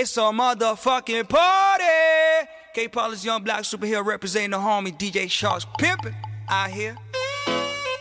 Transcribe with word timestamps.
It's 0.00 0.16
a 0.16 0.20
motherfucking 0.30 1.28
party. 1.28 2.48
K 2.72 2.86
Paula's 2.86 3.24
young 3.24 3.42
black 3.42 3.62
superhero 3.62 4.04
representing 4.04 4.52
the 4.52 4.58
homie 4.58 4.96
DJ 4.96 5.28
Sharks 5.28 5.66
pimping 5.76 6.14
out 6.48 6.70
here. 6.70 6.96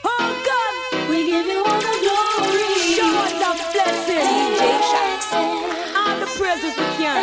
Oh 0.06 0.44
God, 0.46 1.10
we 1.10 1.26
give 1.26 1.48
you 1.48 1.58
all 1.58 1.82
the 1.82 1.98
glory. 2.06 2.66
Show 2.94 3.10
us 3.18 3.34
the 3.42 3.50
blessing. 3.74 4.28
DJ 4.30 4.62
Sharks. 4.92 5.34
All 5.98 6.20
the 6.20 6.28
praises 6.38 6.78
we 6.78 6.86
can. 7.02 7.18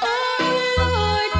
Oh 0.00 0.48
Lord, 0.78 1.30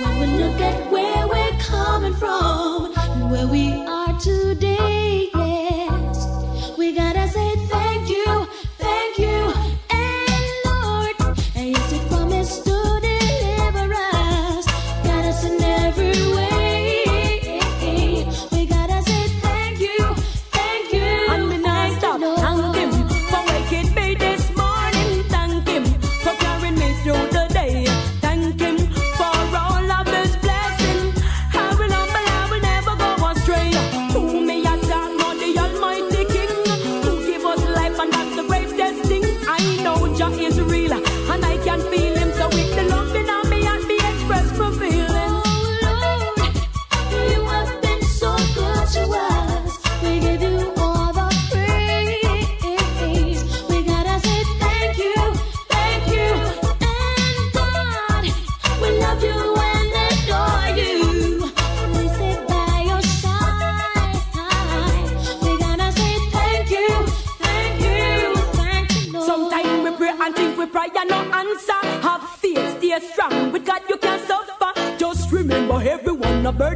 when 0.00 0.12
we 0.20 0.26
look 0.42 0.58
at 0.62 0.90
where 0.90 1.28
we're 1.28 1.58
coming 1.60 2.14
from, 2.14 2.94
where 3.30 3.46
we 3.46 3.72
are 3.86 4.18
today, 4.18 4.87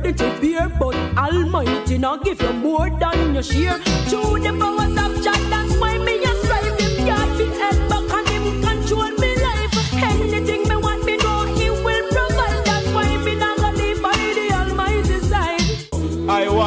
burden 0.03 0.17
to 0.17 0.41
bear, 0.41 0.69
but 0.69 0.95
Almighty 1.17 1.99
now 1.99 2.17
give 2.17 2.41
you 2.41 2.53
more 2.53 2.91
than 2.91 3.35
your 3.35 3.43
share. 3.43 3.79
Through 4.09 4.41
the 4.41 4.53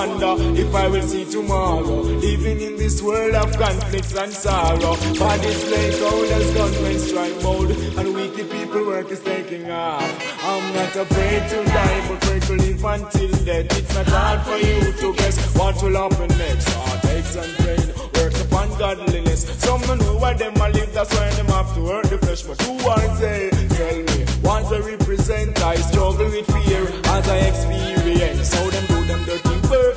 wonder 0.07 0.59
if 0.59 0.73
I 0.75 0.87
will 0.87 1.01
see 1.01 1.25
tomorrow, 1.25 2.01
living 2.01 2.61
in 2.61 2.77
this 2.77 3.01
world 3.01 3.35
of 3.35 3.51
conflicts 3.57 4.15
and 4.15 4.31
sorrow. 4.31 4.95
Bodies 5.17 5.71
lay 5.71 5.99
cold 5.99 6.29
as 6.37 6.53
gunmen 6.53 6.99
strike 6.99 7.41
bold, 7.41 7.71
and 7.71 8.13
weekly 8.13 8.43
people 8.43 8.85
work 8.85 9.09
is 9.11 9.21
taking 9.21 9.69
off. 9.71 10.03
I'm 10.43 10.73
not 10.73 10.95
afraid 10.95 11.49
to 11.49 11.65
die, 11.65 12.07
but 12.07 12.21
pray 12.21 12.39
to 12.39 12.53
live 12.53 12.83
until 12.83 13.31
death. 13.45 13.77
It's 13.77 13.95
not 13.95 14.07
hard 14.07 14.41
for 14.41 14.57
you 14.57 14.93
to 14.93 15.13
guess 15.17 15.37
what 15.55 15.81
will 15.81 15.95
happen 15.95 16.29
next. 16.37 16.69
Heartaches 16.69 17.35
and 17.35 17.57
pain, 17.57 17.87
work 18.15 18.35
upon 18.45 18.77
godliness. 18.77 19.41
Some 19.59 19.81
don't 19.81 19.99
know 20.01 20.17
why 20.17 20.33
them 20.33 20.55
a 20.55 20.69
live, 20.69 20.93
that's 20.93 21.13
why 21.13 21.29
them 21.31 21.47
have 21.47 21.73
to 21.75 21.85
hurt 21.87 22.09
the 22.09 22.17
flesh. 22.19 22.43
But 22.43 22.61
who 22.61 22.73
are 22.87 23.17
they? 23.17 23.49
Tell 23.49 23.97
me, 23.97 24.25
what 24.41 24.69
they 24.69 24.81
represent? 24.81 25.61
I 25.61 25.75
struggle 25.75 26.25
with 26.25 26.45
fear 26.45 26.83
as 27.15 27.27
I 27.27 27.37
experience. 27.49 28.53
How 28.53 28.69
them 28.69 28.85
do 28.85 29.05
them 29.05 29.25
dirty 29.25 29.55
works, 29.69 29.94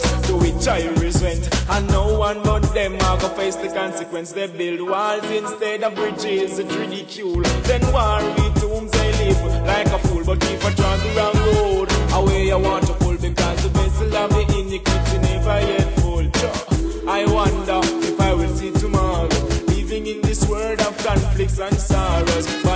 I 0.66 0.88
resent. 1.00 1.48
And 1.70 1.86
no 1.88 2.19
one 2.19 2.42
but 2.42 2.62
them 2.74 2.94
are 2.94 3.19
gonna 3.20 3.34
face 3.34 3.56
the 3.56 3.69
consequence. 3.69 4.32
They 4.32 4.46
build 4.46 4.88
walls 4.88 5.24
instead 5.30 5.84
of 5.84 5.94
bridges, 5.94 6.58
it's 6.58 6.74
ridicule. 6.74 7.42
Then 7.69 7.82
war 7.92 8.20
with 8.36 8.60
tombs 8.60 8.91
they 8.91 9.12
live 9.24 9.42
like 9.66 9.86
a 9.86 9.98
fool, 10.08 10.24
but 10.24 10.42
if 10.44 10.64
I 10.64 10.72
try 10.74 10.96
the 10.96 11.10
wrong 11.16 11.38
road, 11.54 11.88
away 12.14 12.50
I 12.50 12.56
want 12.56 12.86
to 12.86 12.94
pull 12.94 13.16
because 13.16 13.62
the 13.62 13.69
vessel 13.69 14.16
of 14.16 14.30
the 14.30 14.44
iniquity 14.58 15.19
never 15.19 15.60
yet 15.60 16.00
full. 16.00 16.26
I 17.08 17.25
wonder 17.25 17.80
if 18.06 18.20
I 18.20 18.34
will 18.34 18.54
see 18.56 18.72
tomorrow. 18.72 19.28
Living 19.69 20.06
in 20.06 20.20
this 20.22 20.46
world 20.48 20.80
of 20.80 20.96
conflicts 20.98 21.58
and 21.58 21.78
sorrows. 21.78 22.67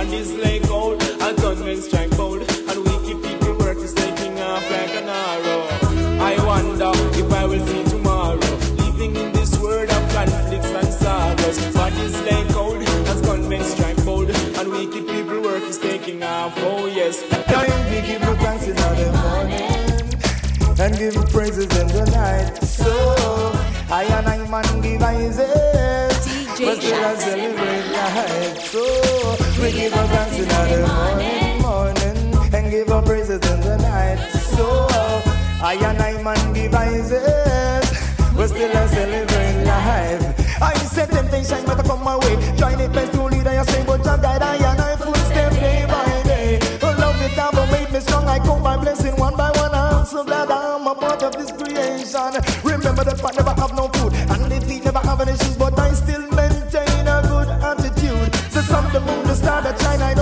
I 35.65 35.75
and 35.75 36.01
I 36.01 36.21
man 36.21 36.51
devices, 36.51 37.89
but 38.35 38.47
still 38.49 38.69
a 38.69 38.87
celebrate 38.89 39.63
life. 39.63 40.61
I 40.61 40.73
said 40.75 41.09
temptation 41.09 41.65
might 41.65 41.77
come 41.85 42.03
my 42.03 42.17
way, 42.17 42.35
trying 42.57 42.81
it 42.81 42.91
best 42.91 43.13
to 43.13 43.23
lead 43.23 43.47
I 43.47 43.63
say, 43.63 43.81
but 43.85 44.05
I 44.05 44.17
guide 44.21 44.41
I 44.41 44.55
and 44.57 44.81
I 44.81 44.97
footstep 44.97 45.53
day 45.53 45.85
by 45.87 46.21
day. 46.23 46.59
Oh, 46.81 46.93
love 46.99 47.15
it 47.21 47.37
never 47.37 47.65
made 47.71 47.89
me 47.93 48.01
strong. 48.01 48.27
I 48.27 48.39
come 48.39 48.61
my 48.61 48.75
blessing 48.75 49.15
one 49.15 49.37
by 49.37 49.51
one. 49.51 49.73
I'm 49.73 50.05
so 50.05 50.25
glad 50.25 50.51
I'm 50.51 50.85
a 50.85 50.95
part 50.95 51.23
of 51.23 51.31
this 51.31 51.53
creation. 51.53 52.43
Remember 52.65 53.05
the 53.05 53.15
part 53.15 53.37
never 53.37 53.53
have 53.61 53.73
no 53.73 53.87
food, 53.87 54.13
and 54.13 54.51
the 54.51 54.59
feet 54.67 54.83
never 54.83 54.99
have 54.99 55.21
any 55.21 55.37
shoes, 55.37 55.55
but 55.55 55.79
I 55.79 55.93
still 55.93 56.27
maintain 56.31 57.07
a 57.07 57.21
good 57.23 57.47
attitude. 57.63 58.33
The 58.51 58.61
sun, 58.63 58.91
the 58.91 58.99
moon, 58.99 59.23
the 59.27 59.35
star 59.35 59.61
that 59.61 59.79
shine. 59.79 60.01
I 60.01 60.13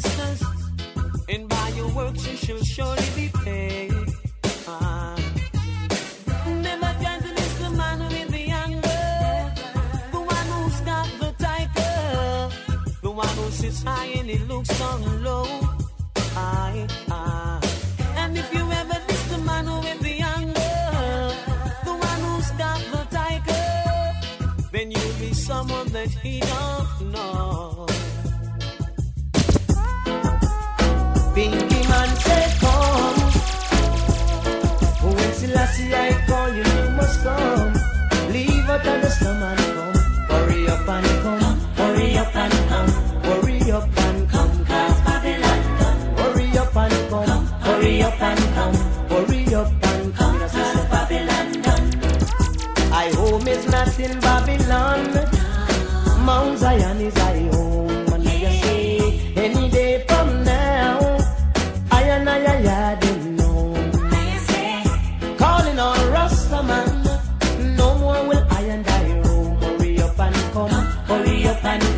sisters. 0.00 0.42
And 1.28 1.48
by 1.48 1.68
your 1.76 1.88
works 1.88 2.26
you 2.28 2.36
shall 2.36 2.62
surely 2.62 3.08
be 3.14 3.30
paid. 3.44 3.92
Ah. 4.68 5.16
Never 6.46 6.92
the 7.62 7.70
man 7.70 7.98
with 8.00 8.28
the 8.36 8.44
anger, 8.64 9.02
the 10.12 10.20
one 10.34 10.46
who's 10.54 10.80
got 10.80 11.08
the 11.20 11.30
the 13.02 13.10
one 13.10 13.36
who 13.38 13.50
sits 13.50 13.82
high 13.82 14.06
and 14.18 14.28
he 14.28 14.38
looks 14.38 14.78
down 14.78 15.24
low. 15.24 15.35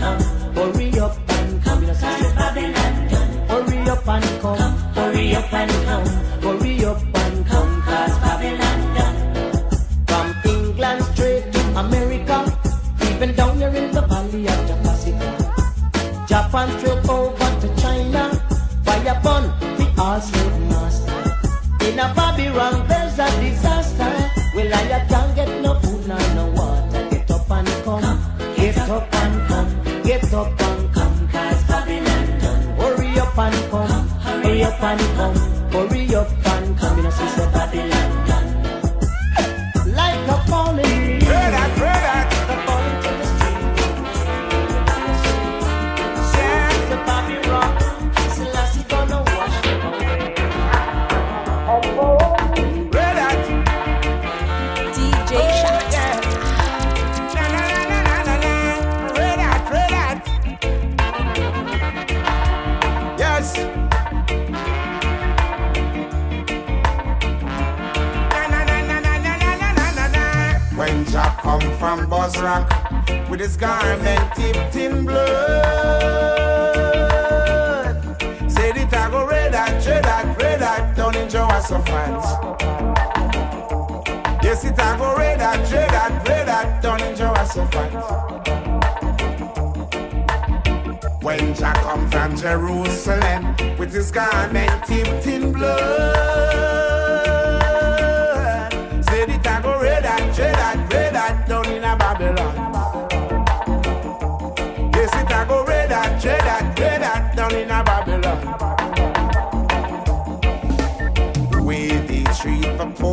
come. 0.08 0.54
Hurry 0.54 1.00
up 1.00 1.30
and 1.30 1.62
come. 1.64 1.86
Cause 1.86 2.32
Babylon. 2.34 2.94
Hurry 3.48 3.90
up 3.90 4.08
and. 4.08 4.40
Come. 4.40 4.78
Hurry 4.94 5.34
up 5.34 5.52
and 5.52 5.70
come. 5.86 6.27
find 34.88 35.00
me 35.00 35.16
home. 35.16 35.37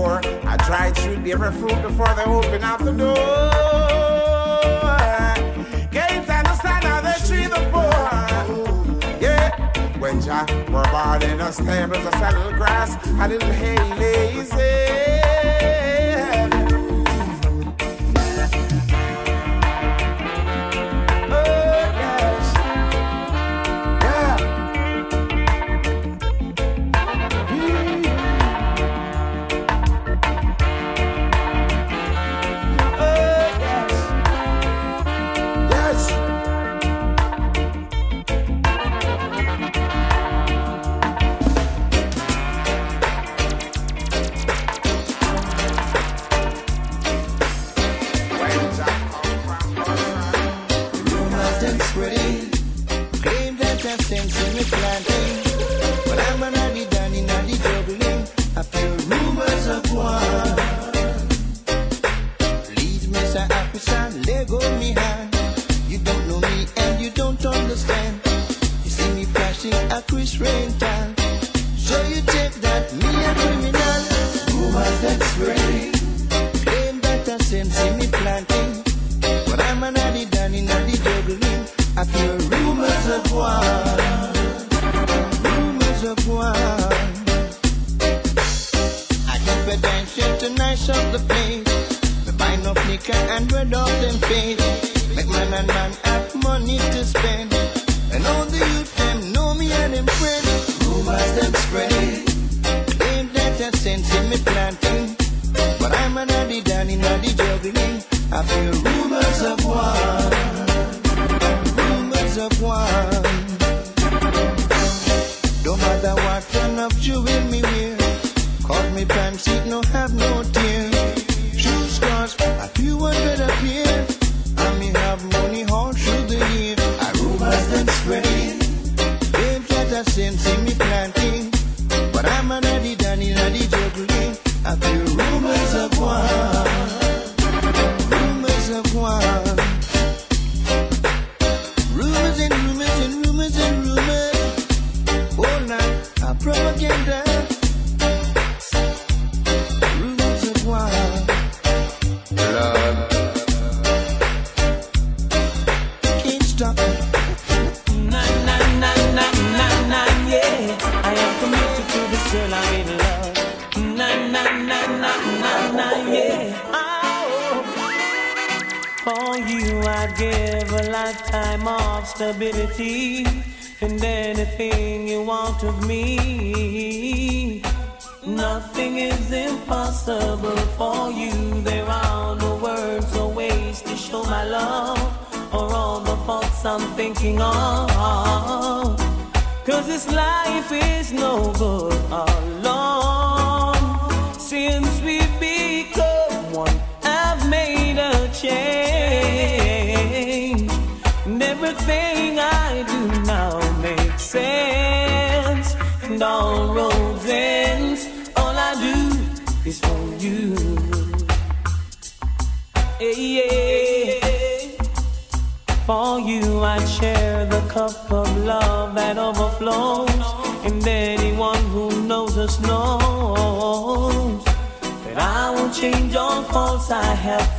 before. 0.05 0.21
I 0.47 0.57
tried 0.57 0.95
through 0.95 1.31
every 1.31 1.51
fruit 1.51 1.81
before 1.81 2.13
they 2.15 2.23
open 2.23 2.63
up 2.63 2.79
the 2.79 2.91
door. 2.91 3.15
Can't 5.91 6.29
understand 6.29 6.83
how 6.83 7.01
they 7.01 7.17
treat 7.27 7.49
the 7.49 7.61
poor. 7.71 9.19
Yeah, 9.19 9.49
when 9.99 10.21
Jack 10.21 10.49
were 10.69 10.87
born 10.91 11.21
in 11.23 11.39
a 11.41 11.51
stable, 11.51 11.95
a 11.95 12.31
little 12.31 12.53
grass, 12.53 12.95
a 13.19 13.27
little 13.27 13.51
hay 13.51 13.77
lazy. 13.99 14.85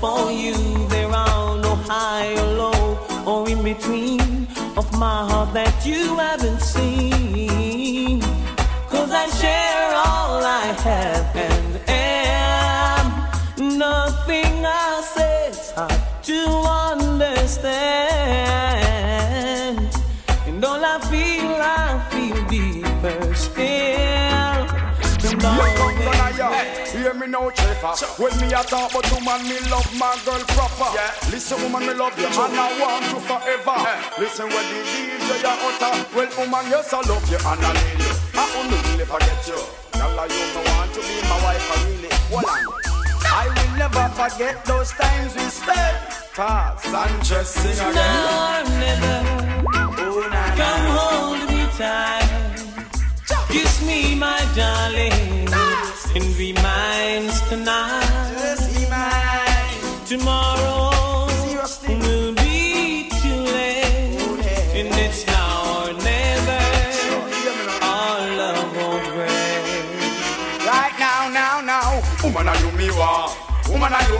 For 0.06 0.30
you. 0.30 0.54
There 0.94 1.12
are 1.24 1.58
no 1.66 1.74
high 1.90 2.32
or 2.42 2.50
low 2.62 2.82
or 3.30 3.40
in 3.52 3.60
between 3.62 4.46
of 4.80 4.86
my 5.04 5.18
heart 5.28 5.50
that 5.54 5.74
you 5.90 6.02
haven't 6.26 6.62
seen. 6.74 8.20
Cause 8.92 9.10
I 9.24 9.26
share 9.40 9.88
all 10.06 10.38
I 10.62 10.66
have 10.86 11.28
and 11.48 11.70
am. 11.88 13.06
Nothing 13.86 14.54
I 14.64 14.90
say 15.14 15.36
is 15.52 15.62
hard 15.76 16.02
to 16.30 16.40
understand. 16.92 17.76
And 20.48 20.58
all 20.64 20.82
I 20.94 20.96
feel, 21.10 21.52
I 21.82 21.86
feel 22.10 22.38
deeper 22.54 23.18
still. 23.34 24.15
And 27.06 27.20
Hear 27.20 27.26
me 27.26 27.30
now, 27.30 27.50
Chaffer. 27.50 28.20
When 28.20 28.34
me 28.40 28.46
a 28.50 28.62
talk 28.66 28.90
about 28.90 29.06
woman, 29.14 29.46
me 29.46 29.60
love 29.70 29.86
my 29.94 30.10
girl 30.26 30.42
proper. 30.58 30.90
Yeah. 30.90 31.30
Listen, 31.30 31.62
woman, 31.62 31.86
me 31.86 31.94
love 31.94 32.18
you, 32.18 32.26
and 32.26 32.34
I 32.34 32.66
want 32.82 33.06
you 33.06 33.20
forever. 33.22 33.78
Listen, 34.18 34.48
when 34.50 34.66
the 34.66 34.82
DJ 34.90 35.38
you 35.38 35.54
utter, 35.54 35.94
well, 36.16 36.30
woman, 36.34 36.66
yes, 36.66 36.92
I 36.92 37.00
love 37.06 37.22
you 37.30 37.38
and 37.38 37.62
I 37.62 37.72
need 37.78 38.02
you. 38.02 38.14
I 38.34 38.42
only 38.58 38.78
really 38.90 39.06
forget 39.06 39.38
you. 39.46 39.54
Girl, 39.94 40.18
I 40.18 40.26
you 40.26 40.46
me 40.50 40.62
want 40.66 40.90
to 40.94 41.00
be 41.06 41.16
my 41.30 41.38
wife, 41.46 41.70
I 41.70 41.78
really. 41.86 42.10
On. 42.34 42.42
I 43.22 43.46
will 43.54 43.78
never 43.78 44.08
forget 44.18 44.64
those 44.64 44.90
times 44.90 45.34
we 45.36 45.46
spent. 45.46 45.96
Cause 46.34 46.82
Sanchez 46.82 47.48
sing 47.48 47.86
again. 47.86 47.94
No, 47.94 48.66
never. 48.82 49.16
Oh, 49.78 50.26
Come 50.58 50.86
hold 50.98 51.50
me 51.54 51.66
tight. 51.78 52.66
Kiss 53.48 53.86
me, 53.86 54.16
my 54.16 54.42
darling. 54.56 55.35
And 57.48 57.64
be 57.64 57.68
mine 57.68 58.66
tonight. 58.86 60.02
Tomorrow 60.04 60.90
will 61.86 62.34
be 62.34 63.08
too 63.22 63.40
late. 63.54 64.18
And 64.74 64.88
it's 64.98 65.24
now 65.28 65.86
or 65.86 65.92
never. 65.92 66.62
Our 67.82 68.36
love 68.36 68.76
won't 68.76 69.06
break. 69.14 70.66
Right 70.66 70.94
now, 70.98 71.28
now, 71.28 71.60
now. 71.60 72.02
Woman, 72.24 72.48
are 72.48 72.58
you 72.58 72.72
me? 72.72 72.90
Woman, 73.70 73.92
are 73.92 74.08
you 74.10 74.15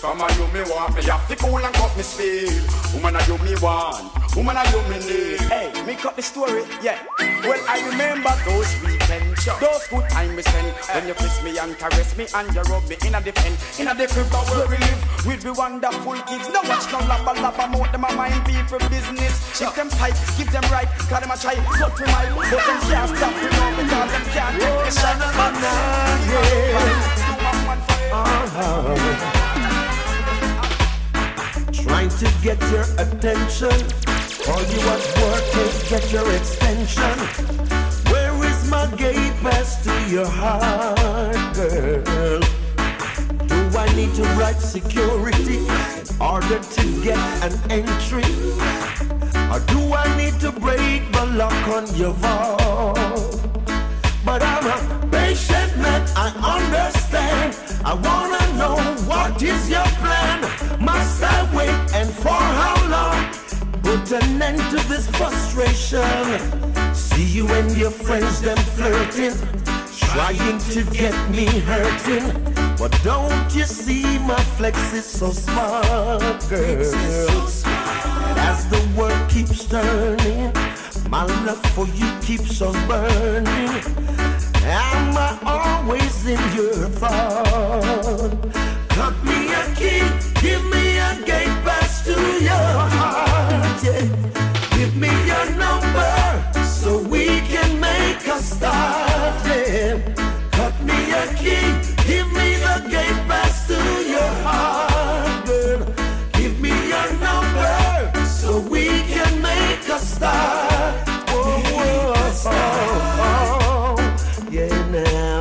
me? 0.00 0.08
Come 0.08 0.20
on, 0.20 0.30
you 0.38 0.46
me 0.52 0.60
want. 0.70 0.94
Me 0.96 1.02
have 1.04 1.28
to 1.28 1.36
cool 1.36 1.58
and 1.58 1.74
cut 1.74 1.96
me 1.96 2.02
speed. 2.02 2.62
Woman, 2.94 3.16
are 3.16 3.24
you 3.24 3.38
me 3.38 3.54
want? 3.60 4.12
Woman, 4.36 4.56
are 4.56 4.66
you 4.66 4.82
me 4.88 4.98
need? 4.98 5.40
Hey, 5.40 5.72
me 5.84 5.94
cut 5.94 6.16
the 6.16 6.22
story, 6.22 6.64
yeah. 6.82 6.98
Well, 7.18 7.60
I 7.68 7.80
remember 7.88 8.30
those 8.44 8.70
weekends, 8.84 9.44
those 9.44 9.86
good 9.88 10.08
times 10.10 10.36
we 10.36 10.42
spent. 10.42 10.76
When 10.94 11.08
you 11.08 11.14
kiss 11.14 11.42
me 11.42 11.58
and 11.58 11.76
caress 11.78 12.16
me 12.16 12.26
and 12.34 12.54
you 12.54 12.62
rub 12.62 12.88
me 12.88 12.96
in 13.06 13.14
a 13.14 13.20
pen, 13.20 13.56
in 13.78 13.88
a 13.88 13.94
the 13.94 14.06
crib 14.06 14.32
where 14.32 14.68
we 14.68 14.76
live 14.78 15.26
with 15.26 15.42
the 15.42 15.52
wonderful 15.52 16.14
kids. 16.28 16.48
No 16.48 16.60
watch 16.68 16.86
no 16.92 16.98
labba 17.04 17.34
labba 17.34 17.66
mouth 17.70 17.92
them 17.92 18.04
a 18.04 18.14
mind 18.14 18.44
people 18.46 18.78
business. 18.88 19.58
Check 19.58 19.74
them 19.74 19.88
tight, 19.90 20.14
give 20.38 20.50
them 20.52 20.64
right, 20.70 20.88
cause 21.08 21.20
them 21.20 21.30
a 21.30 21.36
try 21.36 21.54
cut 21.54 21.96
to 21.96 22.06
my, 22.06 22.26
but 22.34 22.50
them 22.50 22.80
can't 22.86 23.10
stop 23.16 23.34
me 23.34 23.48
now 23.50 23.70
because 23.76 24.10
them 24.12 24.24
can't 24.30 24.54
take 24.60 24.84
the 24.84 24.90
shot. 24.94 25.10
Trying 31.82 32.10
to 32.10 32.30
get 32.42 32.60
your 32.70 32.84
attention. 32.98 33.76
All 34.48 34.62
you 34.72 34.80
at 34.94 35.02
work 35.20 35.56
is 35.56 35.88
get 35.88 36.12
your 36.12 36.30
extension. 36.32 37.18
Where 38.10 38.34
is 38.44 38.70
my 38.70 38.86
gate 38.96 39.34
pass 39.42 39.82
to 39.84 39.92
your 40.10 40.26
heart, 40.26 41.54
girl? 41.54 42.40
Do 43.46 43.78
I 43.78 43.92
need 43.96 44.14
to 44.14 44.22
write 44.38 44.60
security 44.60 45.58
in 45.58 46.20
order 46.20 46.58
to 46.58 47.02
get 47.02 47.18
an 47.42 47.54
entry? 47.70 48.30
Or 49.52 49.60
do 49.60 49.80
I 49.94 50.06
need 50.16 50.38
to 50.40 50.52
break 50.52 51.10
the 51.12 51.26
lock 51.36 51.68
on 51.68 51.86
your 51.96 52.12
vault? 52.12 53.40
But 54.24 54.42
I'm 54.42 54.66
a 54.66 55.08
patient 55.10 55.76
man, 55.78 56.06
I 56.16 56.28
understand. 56.56 57.56
I 57.84 57.94
wanna 57.94 58.44
know 58.58 58.76
what 59.08 59.42
is 59.42 59.70
your 59.70 59.86
plan. 60.00 60.29
Must 62.00 62.06
I 62.06 62.06
wait 62.06 62.06
and 62.06 62.12
for 62.14 62.28
how 62.30 62.76
long? 62.88 63.82
Put 63.82 64.12
an 64.12 64.42
end 64.42 64.58
to 64.70 64.88
this 64.88 65.06
frustration. 65.10 66.94
See 66.94 67.24
you 67.24 67.46
and 67.48 67.76
your 67.76 67.90
friends 67.90 68.40
them 68.40 68.56
flirting, 68.56 69.34
trying 69.96 70.58
to 70.70 70.84
get 70.92 71.14
me 71.30 71.46
hurting. 71.60 72.32
But 72.78 72.98
don't 73.02 73.54
you 73.54 73.64
see 73.64 74.18
my 74.20 74.40
flex 74.56 74.92
is 74.94 75.04
so 75.04 75.30
smart, 75.30 76.48
girl? 76.48 77.46
As 78.48 78.66
the 78.70 78.80
world 78.96 79.30
keeps 79.30 79.66
turning, 79.66 80.52
my 81.10 81.24
love 81.44 81.62
for 81.74 81.86
you 81.86 82.08
keeps 82.22 82.62
on 82.62 82.74
burning. 82.88 83.82
Am 84.64 85.16
I 85.16 85.38
always 85.44 86.26
in 86.26 86.40
your 86.56 86.88
thought? 87.00 88.38
Cut 88.88 89.14
me 89.24 89.52
a 89.52 89.74
key, 89.74 90.02
give 90.40 90.64
me 90.66 90.98
a 90.98 91.22
gate 91.26 91.49
Give 93.82 94.94
me 94.94 95.08
your 95.26 95.50
number 95.56 96.52
so 96.66 96.98
we 96.98 97.40
can 97.48 97.80
make 97.80 98.26
a 98.26 98.38
start. 98.38 99.42
Cut 100.52 100.78
me 100.82 101.10
a 101.12 101.26
key, 101.34 101.64
give 102.06 102.30
me 102.30 102.56
the 102.60 102.86
gate 102.90 103.26
pass 103.26 103.66
to 103.68 103.78
your 104.06 104.32
heart. 104.44 105.46
Give 106.34 106.60
me 106.60 106.68
your 106.88 107.10
number 107.20 108.12
so 108.26 108.60
we 108.60 108.84
can 109.08 109.40
make 109.40 109.88
a 109.88 109.98
start. 109.98 111.08
Oh. 111.30 111.56
Yeah, 114.50 114.90
now. 114.90 115.40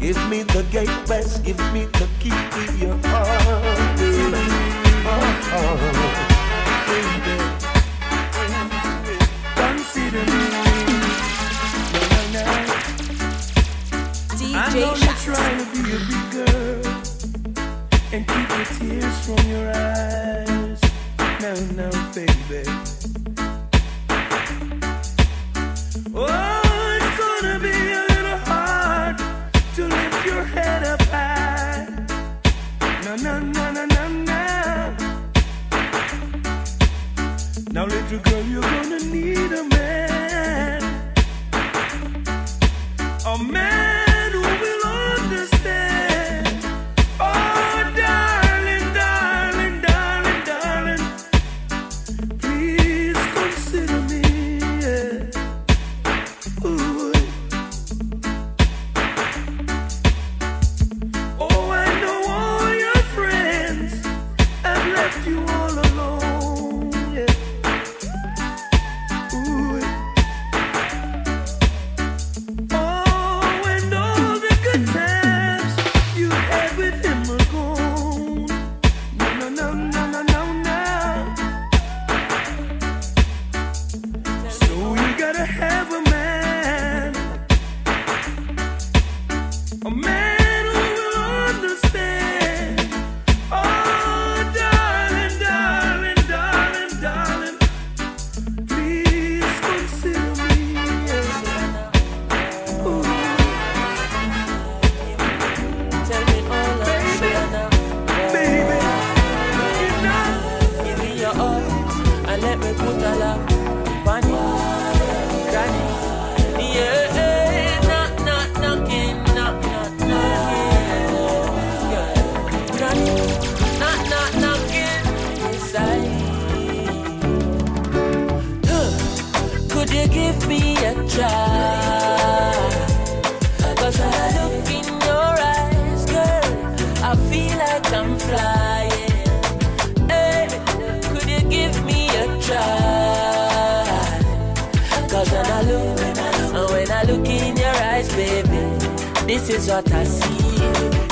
Give 0.00 0.18
me 0.28 0.42
the 0.42 0.64
gate 0.72 0.88
pass, 1.06 1.38
give 1.38 1.60
me 1.72 1.84
the 1.92 2.08
key 2.18 2.30
to 2.30 2.76
your 2.76 2.96
heart. 3.04 4.00
Oh, 5.10 5.22
oh. 5.52 6.27
I 14.68 14.74
know 14.74 14.94
you're 14.96 15.14
trying 15.14 15.56
to 15.56 15.64
be 15.72 15.80
a 15.80 15.98
big 15.98 16.30
girl 16.30 16.84
and 18.12 18.22
keep 18.28 18.48
the 18.52 18.64
tears 18.76 19.18
from 19.24 19.42
your 19.48 19.66
eyes. 19.74 20.80
No, 21.40 21.52
no, 21.74 21.88
baby. 22.12 22.62
Oh, 26.14 26.98
it's 27.00 27.16
gonna 27.16 27.56
be 27.60 27.72
a 27.72 28.04
little 28.12 28.40
hard 28.44 29.16
to 29.74 29.86
lift 29.86 30.26
your 30.26 30.44
head 30.44 30.82
up 30.84 31.00
high. 31.04 31.86
No, 33.06 33.16
no, 33.16 33.38
no, 33.38 33.72
no, 33.72 33.84
no, 33.86 34.08
no. 34.08 34.96
Now, 37.72 37.86
little 37.86 38.18
girl, 38.18 38.42
you're 38.42 38.60
gonna 38.60 39.00
need 39.04 39.50
a 39.50 39.64
man. 39.64 40.82
A 43.24 43.38
man 43.42 43.97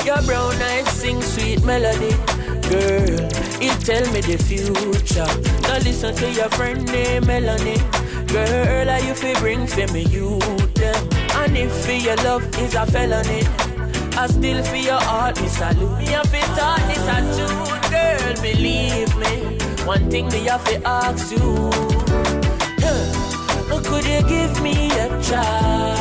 Your 0.04 0.22
brown 0.22 0.54
eyes 0.62 0.88
sing 0.88 1.20
sweet 1.22 1.64
melody. 1.64 2.14
Girl, 2.68 3.20
it 3.62 3.80
tell 3.84 4.04
me 4.12 4.20
the 4.20 4.36
future. 4.38 5.26
Now 5.62 5.78
listen 5.78 6.14
to 6.16 6.32
your 6.32 6.48
friend 6.50 6.84
named 6.86 7.26
Melanie. 7.26 7.78
Girl, 8.26 8.90
are 8.90 9.00
you 9.00 9.14
fi 9.14 9.34
bring 9.40 9.66
for 9.66 9.86
me 9.92 10.02
you 10.02 10.38
them? 10.74 11.08
Eh? 11.12 11.44
And 11.44 11.56
if 11.56 11.72
for 11.84 11.92
your 11.92 12.16
love 12.16 12.44
is 12.58 12.74
a 12.74 12.84
felony, 12.86 13.42
I 14.16 14.26
still 14.26 14.64
for 14.64 14.76
your 14.76 15.00
heart 15.00 15.40
me 15.40 15.48
salute. 15.48 15.98
Me 15.98 16.06
have 16.06 16.30
to 16.30 16.40
talk 16.58 16.80
this 16.88 17.06
a 17.06 17.18
truth, 17.36 17.90
girl. 17.90 18.34
Believe 18.42 19.16
me, 19.16 19.86
one 19.86 20.10
thing 20.10 20.26
me 20.28 20.44
have 20.46 20.64
to 20.64 20.82
ask 20.86 21.30
you. 21.30 21.70
Huh, 22.82 23.80
could 23.84 24.04
you 24.04 24.22
give 24.28 24.60
me 24.62 24.90
a 24.90 25.08
try? 25.22 25.96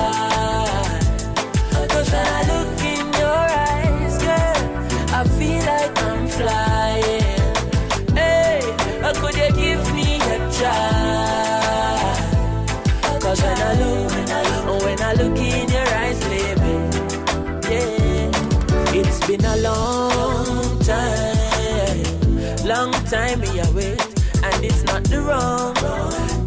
Cause 1.89 2.11
when 2.11 2.25
I 2.25 2.41
look 2.51 2.84
your 3.25 3.45
eyes, 3.67 4.15
girl, 4.25 4.59
I 5.17 5.21
feel 5.37 5.61
like 5.71 5.93
I'm 6.07 6.21
flying. 6.37 7.43
Hey, 8.19 8.59
could 9.19 9.35
you 9.41 9.49
give 9.63 9.83
me 9.97 10.09
a 10.35 10.37
try? 10.57 12.05
Cause 13.23 13.41
when 13.41 13.59
I 13.69 13.71
look, 13.81 14.11
when 14.15 14.29
I 14.37 14.41
look, 14.51 14.83
when 14.85 14.99
I 15.09 15.11
look 15.19 15.37
in 15.37 15.67
your 15.75 15.89
eyes, 16.01 16.19
baby, 16.31 16.73
yeah, 17.71 18.99
it's 18.99 19.19
been 19.27 19.45
a 19.53 19.57
long 19.69 20.79
time, 20.91 22.05
long 22.71 22.91
time 23.13 23.39
me 23.43 23.51
I 23.59 23.69
wait, 23.77 24.01
and 24.47 24.59
it's 24.69 24.83
not 24.83 25.03
the 25.05 25.19
wrong 25.27 25.73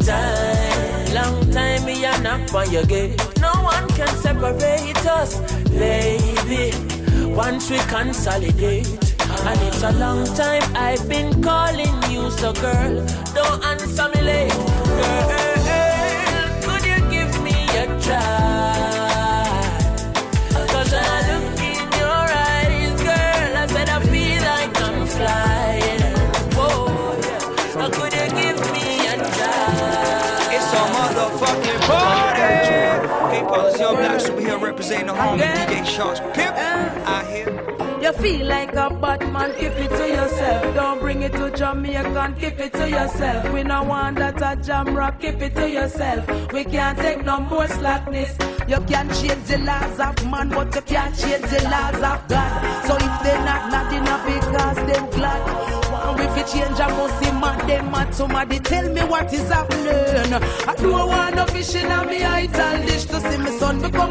time. 0.09 0.79
Long 1.19 1.51
time 1.51 1.85
me 1.85 2.05
a 2.05 2.17
knock 2.21 2.53
on 2.53 2.71
your 2.71 2.85
gate. 2.85 3.38
One 3.79 3.87
can 3.91 4.09
separate 4.17 5.05
us, 5.05 5.39
baby. 5.69 6.73
Once 7.33 7.69
we 7.69 7.77
consolidate. 7.87 8.89
And 9.47 9.61
it's 9.61 9.83
a 9.83 9.93
long 9.93 10.25
time 10.35 10.63
I've 10.75 11.07
been 11.07 11.41
calling 11.41 11.95
you, 12.11 12.29
so 12.29 12.51
girl, 12.51 13.05
don't 13.33 13.63
answer 13.63 14.09
me 14.13 14.21
late. 14.21 14.51
Girl, 15.31 16.49
could 16.61 16.83
you 16.83 16.99
give 17.09 17.41
me 17.41 17.55
a 17.77 17.85
try? 18.01 18.88
Representing 34.99 35.07
the 35.07 35.13
homie 35.13 35.83
DJ 35.83 35.85
Sharks. 35.85 36.19
Pimp 36.19 36.55
eh. 36.55 37.03
out 37.05 37.25
here. 37.27 38.01
You 38.01 38.13
feel 38.13 38.47
like 38.47 38.73
a 38.73 38.89
bad 38.89 39.31
man, 39.31 39.51
keep 39.55 39.71
it 39.73 39.89
to 39.89 40.07
yourself. 40.07 40.75
Don't 40.75 40.99
bring 40.99 41.21
it 41.21 41.33
to 41.33 41.51
Jamaican, 41.51 42.35
keep 42.35 42.59
it 42.59 42.73
to 42.73 42.89
yourself. 42.89 43.53
We 43.53 43.63
no 43.63 43.83
want 43.83 44.17
that 44.17 44.41
a 44.41 44.61
jam 44.61 44.95
rock, 44.95 45.19
keep 45.19 45.41
it 45.41 45.55
to 45.55 45.69
yourself. 45.69 46.25
We 46.53 46.63
can't 46.63 46.97
take 46.97 47.23
no 47.25 47.39
more 47.39 47.67
slackness. 47.67 48.37
You 48.67 48.79
can't 48.81 49.13
change 49.13 49.45
the 49.47 49.57
laws 49.59 49.99
of 49.99 50.25
man, 50.29 50.49
but 50.49 50.73
you 50.75 50.81
can't 50.81 51.15
change 51.17 51.43
the 51.43 51.63
laws 51.69 51.95
of 51.95 52.27
God. 52.27 52.85
So 52.87 52.95
if 52.95 53.23
they 53.23 53.37
not 53.43 53.71
nothing 53.71 54.07
up 54.07 54.25
because 54.25 54.77
them 54.87 55.09
glad. 55.11 55.69
One 55.91 56.21
if 56.21 56.37
you 56.37 56.59
change, 56.59 56.79
I 56.79 56.87
must 56.87 57.19
see 57.19 57.31
man, 57.31 57.67
them 57.67 57.91
mad. 57.91 58.15
Somebody 58.15 58.59
tell 58.59 58.89
me 58.89 59.01
what 59.01 59.31
is 59.33 59.47
happening. 59.49 60.33
I 60.67 60.75
don't 60.75 61.07
want 61.07 61.35
no 61.35 61.45
fish 61.47 61.75
in 61.75 61.89
me 62.07 62.23
ital 62.23 62.85
dish 62.85 63.05
to 63.05 63.19
see 63.19 63.37
my 63.37 63.51
son 63.51 63.81
become 63.81 64.08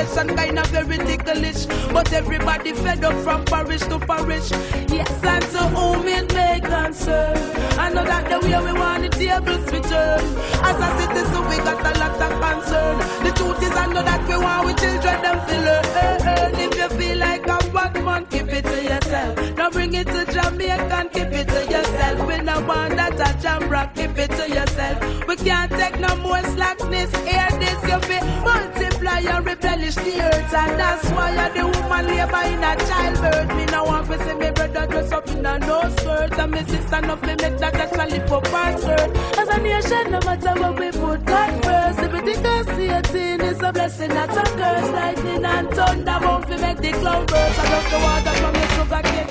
The 0.00 0.06
situation 0.06 0.34
kind 0.34 0.58
of 0.58 0.66
very 0.68 0.96
ticklish, 0.96 1.66
but 1.92 2.10
everybody 2.10 2.72
fed 2.72 3.04
up 3.04 3.22
from 3.22 3.44
parish 3.44 3.82
to 3.82 3.98
parish. 3.98 4.50
Yes, 4.88 5.12
and 5.22 5.44
to 5.52 5.58
whom 5.76 6.08
it 6.08 6.32
may 6.32 6.58
concern. 6.58 7.36
I 7.78 7.90
know 7.92 8.04
that 8.04 8.24
the 8.30 8.40
way 8.40 8.64
we 8.64 8.72
want 8.72 9.02
the 9.02 9.10
tables 9.10 9.70
return. 9.70 10.24
As 10.64 10.80
a 10.80 10.88
citizen, 10.96 11.48
we 11.50 11.56
got 11.58 11.84
a 11.84 11.98
lot 11.98 12.16
of 12.16 12.32
concern. 12.40 12.96
The 13.24 13.32
truth 13.36 13.62
is, 13.62 13.76
I 13.76 13.86
know 13.92 14.02
that 14.02 14.26
we 14.26 14.38
want 14.38 14.66
we 14.66 14.72
children 14.80 15.20
them 15.20 15.38
to 15.46 15.56
learn. 15.68 16.54
If 16.58 16.78
you 16.78 16.88
feel 16.98 17.18
like 17.18 17.42
a 17.42 17.58
bad 17.70 18.02
man, 18.02 18.24
keep 18.24 18.48
it 18.48 18.64
to 18.64 18.82
yourself. 18.82 19.54
Don't 19.56 19.72
bring 19.74 19.92
it 19.92 20.06
to 20.06 20.24
Jamaican, 20.32 21.10
keep 21.10 21.28
it 21.28 21.48
to 21.48 21.60
yourself. 21.70 22.26
We 22.26 22.38
no 22.38 22.58
want 22.62 22.96
that 22.96 23.20
a 23.20 23.42
jam 23.42 23.68
rock, 23.68 23.94
keep 23.94 24.16
it 24.16 24.30
to 24.30 24.48
yourself. 24.48 25.26
We 25.28 25.36
can't 25.36 25.70
take 25.72 26.00
no 26.00 26.16
more 26.16 26.40
slackness. 26.54 27.14
Hear 27.28 27.50
this, 27.60 27.80
you 27.84 28.00
feel 28.08 28.24
multiply 28.40 28.89
and 29.18 29.46
replenish 29.46 29.94
the 29.96 30.20
earth, 30.22 30.54
and 30.54 30.78
that's 30.78 31.08
why 31.10 31.36
I 31.36 31.48
the 31.50 31.64
woman 31.66 32.06
labor 32.06 32.42
in 32.52 32.64
a 32.64 32.76
childbirth. 32.88 33.56
Me 33.56 33.64
no 33.66 33.84
want 33.84 34.06
to 34.10 34.18
see 34.24 34.34
me 34.34 34.50
brother 34.50 34.86
dress 34.86 35.12
up 35.12 35.28
in 35.28 35.46
a 35.46 35.58
no 35.58 35.80
skirt, 35.96 36.38
and 36.38 36.52
me 36.52 36.62
sister 36.64 37.00
no 37.02 37.16
fi 37.16 37.34
make 37.36 37.58
that 37.58 37.74
actually 37.74 38.20
for 38.28 38.40
her 38.40 38.78
skirt. 38.78 39.10
As 39.38 39.48
a 39.48 39.58
nation, 39.60 40.10
no 40.12 40.20
matter 40.20 40.54
what 40.60 40.78
we 40.78 40.90
put 40.92 41.24
God 41.24 41.64
first, 41.64 41.98
everything 41.98 42.46
I 42.46 42.62
see 42.76 42.88
a 42.88 43.02
thing 43.02 43.40
is 43.40 43.62
a 43.62 43.72
blessing, 43.72 44.14
not 44.14 44.30
a 44.30 44.42
curse. 44.58 44.90
Lightning 44.90 45.44
and 45.44 45.70
thunder 45.70 46.18
won't 46.22 46.44
fi 46.46 46.56
make 46.56 46.78
the 46.78 46.92
cloud 46.92 47.26
burst. 47.26 47.58
I 47.58 47.64
love 47.72 47.90
the 47.90 47.98
water 48.06 48.34
from 48.40 48.54
your 48.54 48.68
sugar 48.76 49.02
cane. 49.10 49.30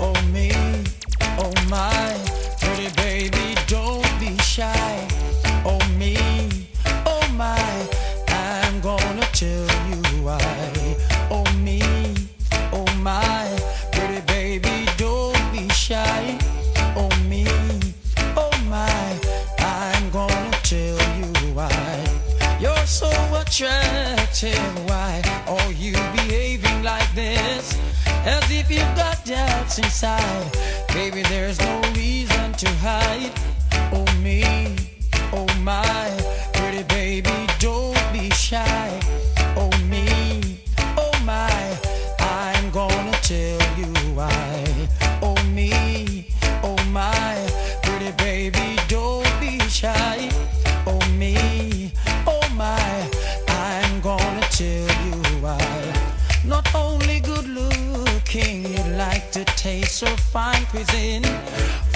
Oh 0.00 0.16
me, 0.32 0.52
oh 1.38 1.54
my, 1.68 2.14
pretty 2.60 2.90
baby, 2.96 3.54
don't 3.66 4.20
be 4.20 4.36
shy. 4.42 4.93
Attractive, 24.44 24.88
why 24.88 25.22
are 25.48 25.72
you 25.72 25.92
behaving 26.12 26.82
like 26.82 27.10
this? 27.14 27.78
As 28.06 28.50
if 28.50 28.70
you've 28.70 28.96
got 28.96 29.24
doubts 29.24 29.78
inside. 29.78 30.52
Baby, 30.88 31.22
there's 31.22 31.58
no 31.60 31.80
reason 31.94 32.52
to 32.52 32.68
hide. 32.76 33.32
Oh, 33.92 34.04
me, 34.22 34.44
oh, 35.32 35.46
my, 35.60 35.84
pretty 36.54 36.82
baby, 36.84 37.43
to 59.34 59.44
taste 59.56 59.96
so 59.96 60.06
fine 60.06 60.64
cuisine. 60.66 61.24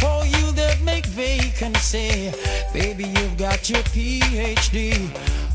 For 0.00 0.26
you 0.26 0.50
that 0.58 0.78
make 0.82 1.06
vacancy, 1.06 2.32
baby, 2.72 3.04
you've 3.04 3.36
got 3.36 3.70
your 3.70 3.78
PhD. 3.94 5.08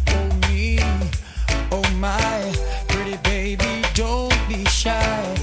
Oh 0.08 0.48
me, 0.48 0.80
oh 1.74 1.84
my, 2.00 2.54
pretty 2.88 3.18
baby, 3.24 3.84
don't 3.96 4.34
be 4.48 4.64
shy. 4.70 5.43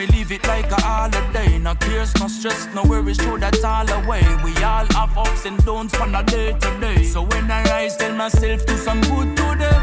me 0.00 0.06
live 0.18 0.32
it 0.32 0.46
like 0.46 0.70
a 0.70 0.80
holiday. 0.80 1.58
No 1.58 1.74
cares, 1.74 2.14
no 2.18 2.28
stress, 2.28 2.68
no 2.74 2.82
worries, 2.84 3.18
throw 3.18 3.36
that 3.36 3.62
all 3.62 3.88
away. 4.02 4.24
We 4.42 4.52
all 4.64 4.86
have 4.96 5.16
ups 5.16 5.44
and 5.44 5.62
downs 5.66 5.94
from 5.94 6.14
a 6.14 6.22
day 6.22 6.52
to 6.52 6.80
day. 6.80 7.04
So 7.04 7.22
when 7.22 7.50
I 7.50 7.62
rise, 7.64 7.96
tell 7.98 8.14
myself 8.14 8.64
do 8.64 8.76
some 8.76 9.00
good 9.02 9.36
today. 9.36 9.78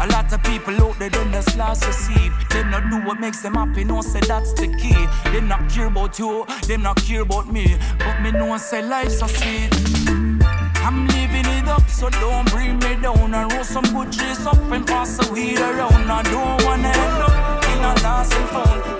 A 0.00 0.06
lot 0.08 0.32
of 0.32 0.42
people 0.42 0.74
out 0.82 0.98
there 0.98 1.10
done 1.10 1.30
just 1.30 1.56
lost 1.56 1.84
to 1.84 1.92
sleep. 1.92 2.32
They 2.50 2.64
not 2.64 2.90
do 2.90 2.96
what 3.06 3.20
makes 3.20 3.42
them 3.42 3.54
happy, 3.54 3.84
no 3.84 4.00
say 4.00 4.20
that's 4.20 4.52
the 4.54 4.66
key. 4.80 5.06
They 5.30 5.40
not 5.40 5.70
care 5.70 5.86
about 5.86 6.18
you, 6.18 6.46
they 6.66 6.76
not 6.76 6.96
care 6.96 7.20
about 7.20 7.52
me. 7.52 7.76
But 7.98 8.20
me 8.22 8.32
know 8.32 8.56
say 8.56 8.82
life's 8.82 9.20
so 9.20 9.28
sweet. 9.28 9.70
I'm 10.82 11.06
living 11.14 11.46
it 11.58 11.68
up, 11.68 11.88
so 11.88 12.08
don't 12.10 12.50
bring 12.50 12.78
me 12.78 12.96
down. 13.00 13.34
I 13.34 13.44
roll 13.54 13.62
some 13.62 13.84
good 13.94 14.10
trees 14.12 14.44
up 14.46 14.58
and 14.72 14.84
pass 14.84 15.18
the 15.18 15.32
weed 15.32 15.60
around. 15.60 16.10
I 16.10 16.22
don't 16.22 16.64
wanna 16.64 16.88
end 16.88 17.22
up 17.22 17.64
in 17.70 17.84
a 17.84 17.92
lost 18.02 18.32
phone. 18.52 18.99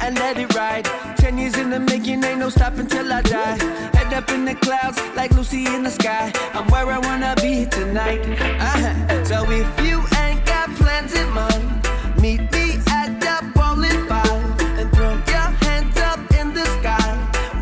and 0.00 0.16
let 0.16 0.38
it 0.38 0.54
ride. 0.54 0.84
Ten 1.16 1.38
years 1.38 1.56
in 1.56 1.70
the 1.70 1.80
making, 1.80 2.24
ain't 2.24 2.40
no 2.40 2.48
stopping 2.50 2.86
till 2.86 3.12
I 3.12 3.22
die. 3.22 3.58
Head 3.96 4.12
up 4.14 4.30
in 4.30 4.44
the 4.44 4.54
clouds, 4.54 4.98
like 5.16 5.32
Lucy 5.32 5.66
in 5.66 5.82
the 5.82 5.90
sky. 5.90 6.32
I'm 6.54 6.66
where 6.68 6.86
I 6.86 6.98
wanna 6.98 7.34
be 7.42 7.66
tonight. 7.66 8.20
Uh-huh. 8.60 9.24
So 9.24 9.44
if 9.50 9.68
you 9.86 10.02
ain't 10.18 10.44
got 10.46 10.68
plans 10.76 11.14
in 11.14 11.28
mind, 11.30 11.86
meet 12.20 12.40
me 12.52 12.78
at 12.88 13.10
the 13.20 13.36
bowling 13.54 14.06
ball 14.06 14.38
and 14.78 14.90
throw 14.94 15.14
your 15.34 15.50
hands 15.66 15.96
up 15.98 16.20
in 16.40 16.54
the 16.54 16.66
sky. 16.78 17.08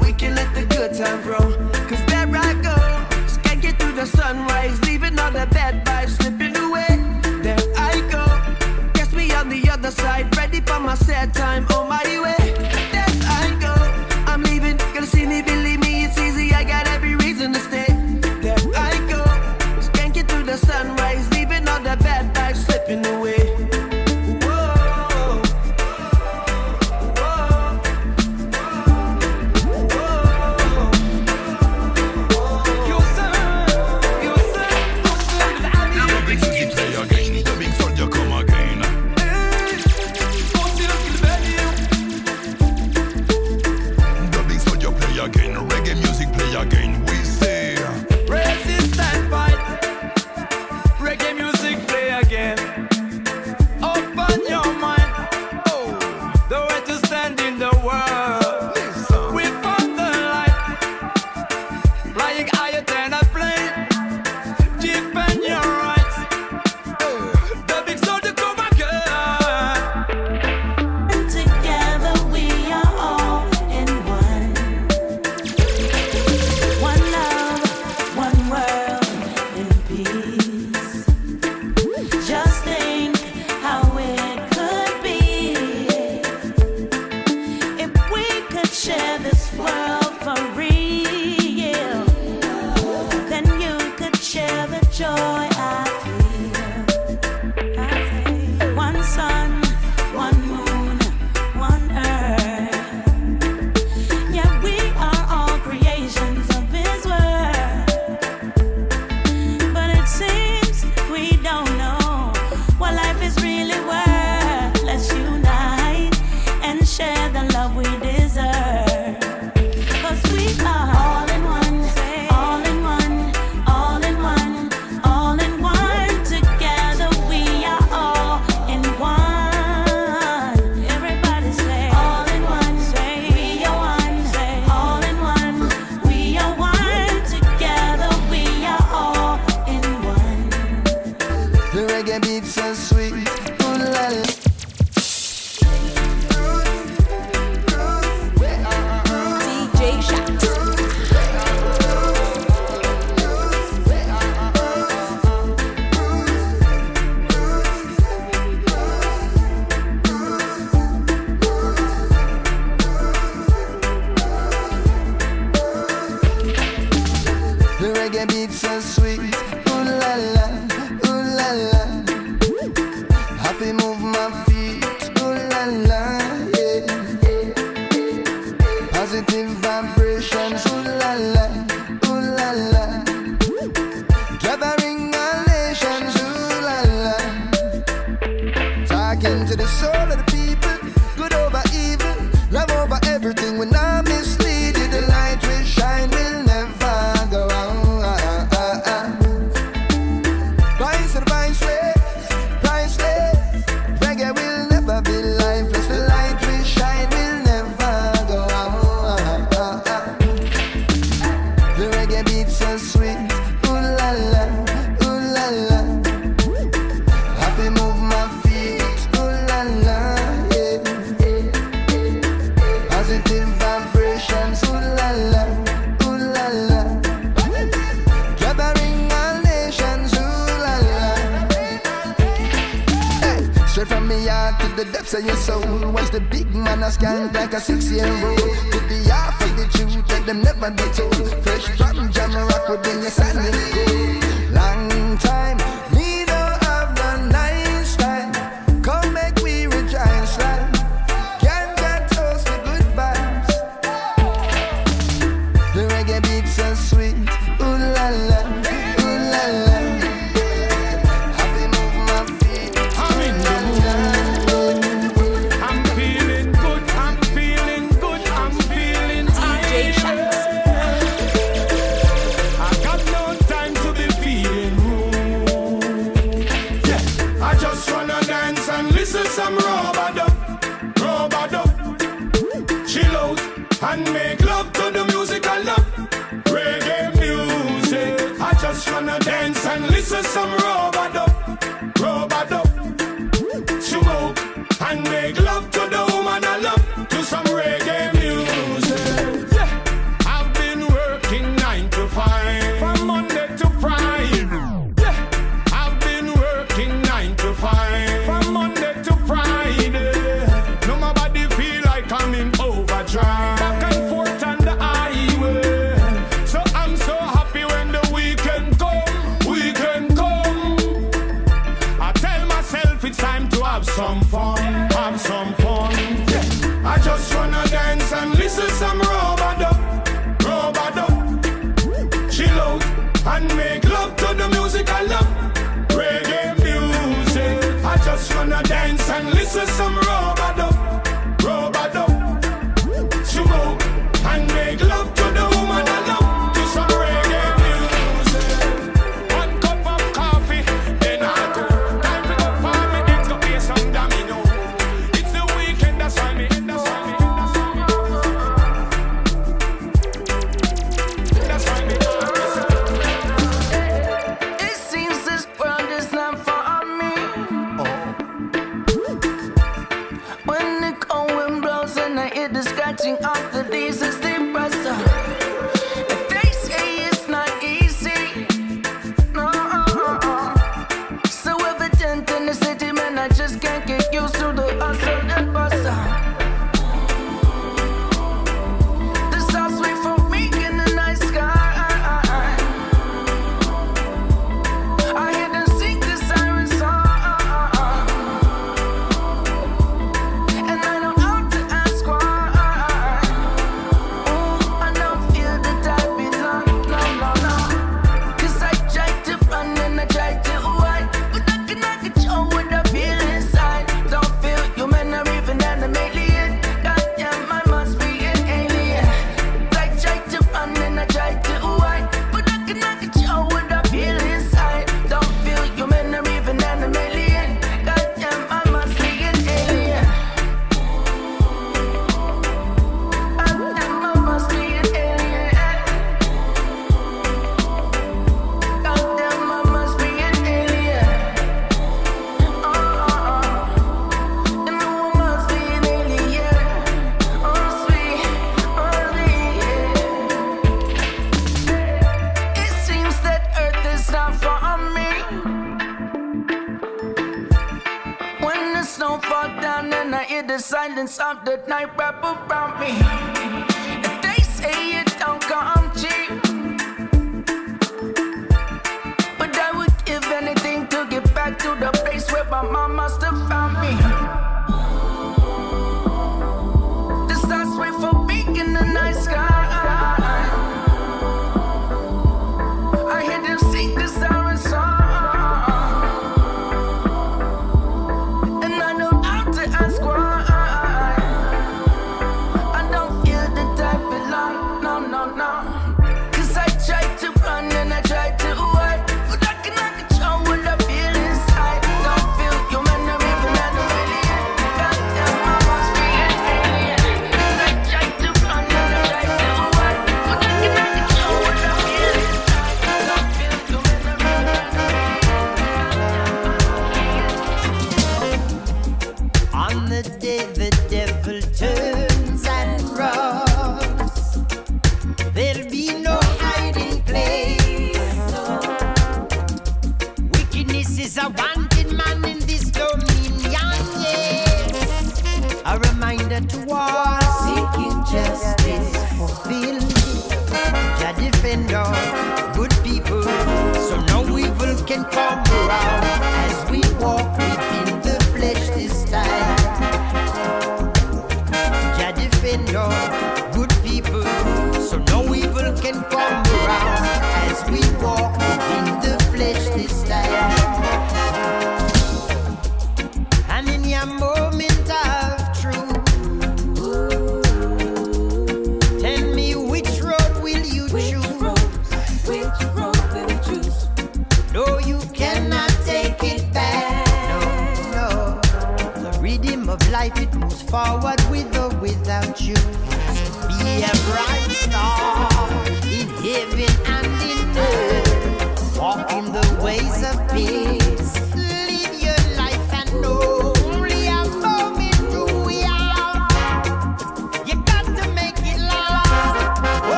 We 0.00 0.12
can 0.12 0.34
let 0.34 0.52
the 0.54 0.64
good 0.64 0.94
times 0.94 1.24
roll, 1.26 1.52
cause 1.88 2.02
there 2.06 2.28
I 2.48 2.54
go. 2.68 2.76
Skanking 3.34 3.78
through 3.78 3.92
the 3.92 4.06
sunrise, 4.06 4.80
leaving 4.86 5.18
all 5.18 5.30
the 5.30 5.46
bad 5.46 5.84
vibes 5.86 6.16
slipping 6.18 6.56
away. 6.56 6.92
There 7.42 7.58
I 7.76 7.94
go. 8.10 8.24
Guess 8.94 9.12
me 9.12 9.32
on 9.32 9.48
the 9.48 9.68
other 9.70 9.90
side, 9.90 10.34
ready 10.36 10.60
for 10.60 10.80
my 10.80 10.94
sad 10.94 11.34
time. 11.34 11.66
Oh 11.70 11.86
my 11.86 11.91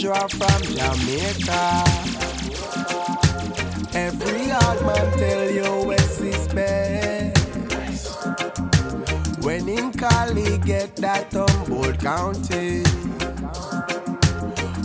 drop 0.00 0.30
from 0.30 0.62
Jamaica. 0.62 1.84
Every 3.92 4.48
hard 4.48 4.80
man 4.86 5.18
tell 5.18 5.50
you 5.50 5.88
West 5.88 6.20
is 6.22 6.48
best. 6.48 7.36
When 9.44 9.68
in 9.68 9.92
Cali 9.92 10.56
get 10.58 10.96
that 10.96 11.30
Humboldt 11.34 11.98
County. 12.00 12.82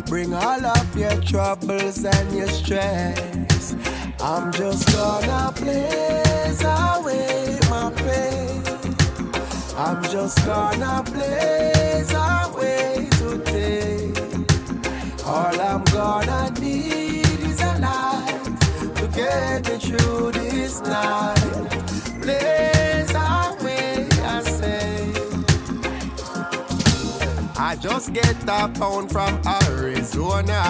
Bring 0.08 0.34
all 0.34 0.66
of 0.66 0.98
your 0.98 1.22
troubles 1.22 2.04
and 2.04 2.36
your 2.36 2.50
stress. 2.50 3.74
I'm 4.20 4.52
just 4.52 4.86
gonna 4.94 5.54
blaze 5.56 6.62
away 6.62 7.58
my 7.70 7.90
pain. 7.96 8.64
I'm 9.78 10.04
just 10.12 10.46
gonna 10.46 11.04
blaze 11.10 12.12
away 12.14 13.08
today. 13.12 14.05
All 15.28 15.60
I'm 15.60 15.84
gonna 15.86 16.52
need 16.60 17.40
is 17.40 17.60
a 17.60 17.80
light 17.80 18.44
to 18.98 19.08
get 19.08 19.68
me 19.68 19.78
through 19.80 20.32
this 20.34 20.82
night. 20.82 21.36
Blaze 22.22 23.10
away, 23.10 24.08
I 24.22 24.42
say. 24.44 25.12
I 27.58 27.76
just 27.76 28.14
get 28.14 28.44
a 28.44 28.68
pound 28.78 29.12
from 29.12 29.42
Arizona. 29.64 30.62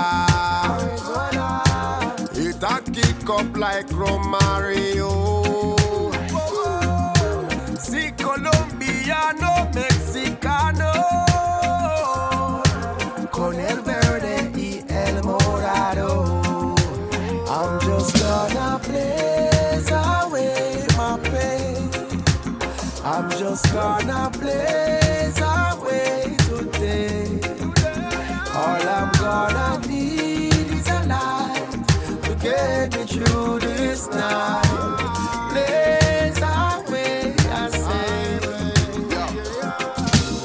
It 2.32 2.64
a 2.64 2.82
kick 2.94 3.30
up 3.30 3.58
like 3.58 3.88
Romario. 3.88 5.12
Si 7.78 8.12
colombiano, 8.14 9.70
mexicano. 9.74 10.94
Con 13.32 13.60
el 13.60 13.82
I'm 23.56 23.62
gonna 23.72 24.30
blaze 24.38 25.40
away 25.40 26.36
today. 26.40 27.40
All 28.54 28.84
I'm 28.84 29.10
gonna 29.14 29.88
need 29.88 30.72
is 30.74 30.90
a 30.90 31.00
light 31.08 31.72
to 32.24 32.36
get 32.36 32.94
me 32.98 33.06
through 33.06 33.60
this 33.62 34.10
night. 34.10 34.62
Blaze 35.54 36.42
away, 36.42 37.34
I 37.50 37.70
say. 37.72 38.40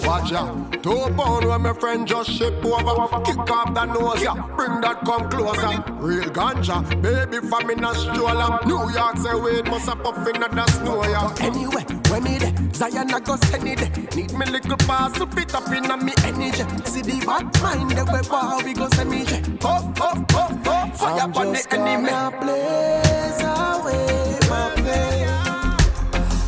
Watch 0.07 0.33
out. 0.33 0.71
Two 0.81 1.13
pound 1.17 1.47
when 1.47 1.63
my 1.63 1.73
friend 1.73 2.07
just 2.07 2.31
ship 2.31 2.65
over. 2.65 3.23
Kick 3.25 3.51
off 3.51 3.75
the 3.75 3.87
nose, 3.87 4.23
yeah. 4.23 4.35
Bring 4.55 4.81
that 4.83 5.01
come 5.05 5.29
closer. 5.29 5.83
Real 5.95 6.31
ganja, 6.31 6.81
baby 7.03 7.45
from 7.49 7.71
in 7.71 7.83
a 7.83 7.93
stroller. 7.93 8.61
New 8.67 8.89
York 8.93 9.17
say 9.19 9.35
wait, 9.35 9.67
must 9.67 9.89
have 9.89 10.01
puffin 10.01 10.43
at 10.45 10.53
the 10.53 10.67
snow, 10.71 11.03
yeah. 11.03 11.35
Anyway, 11.41 11.85
when 12.11 12.25
me 12.25 12.39
there, 12.39 12.53
Zion 12.75 13.13
I 13.15 13.21
go 13.21 13.37
send 13.37 13.69
it. 13.69 14.17
Need 14.17 14.33
me 14.33 14.47
little 14.47 14.77
pass 14.79 15.13
to 15.19 15.27
fit 15.27 15.55
up 15.55 15.69
in 15.73 15.91
a 15.91 15.97
me 15.97 16.13
energy. 16.25 16.65
See 16.85 17.03
the 17.03 17.23
bad 17.25 17.47
mind 17.63 17.91
the 17.93 18.05
way 18.13 18.21
wow 18.31 18.61
we 18.65 18.75
go 18.75 18.89
send 18.91 19.11
me. 19.11 19.25
Oh, 19.63 19.93
oh, 20.01 20.25
oh, 20.35 20.63
oh, 20.67 20.91
fire 20.95 21.21
I'm 21.21 21.35
on 21.35 21.49
the 21.49 21.55
just 21.55 21.73
enemy. 21.73 22.11
gonna 22.11 22.37
blaze 22.41 23.43
away 23.43 24.39
my 24.49 24.73
pain. 24.77 25.29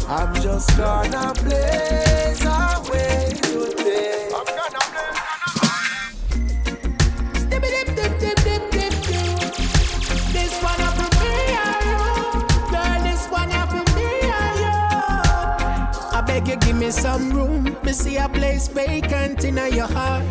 I'm 0.08 0.34
just 0.42 0.76
gonna 0.76 1.32
blaze 1.44 2.31
room. 17.30 17.76
Me 17.84 17.92
see 17.92 18.16
a 18.16 18.28
place 18.28 18.68
vacant 18.68 19.44
in 19.44 19.56
your 19.56 19.86
heart. 19.86 20.24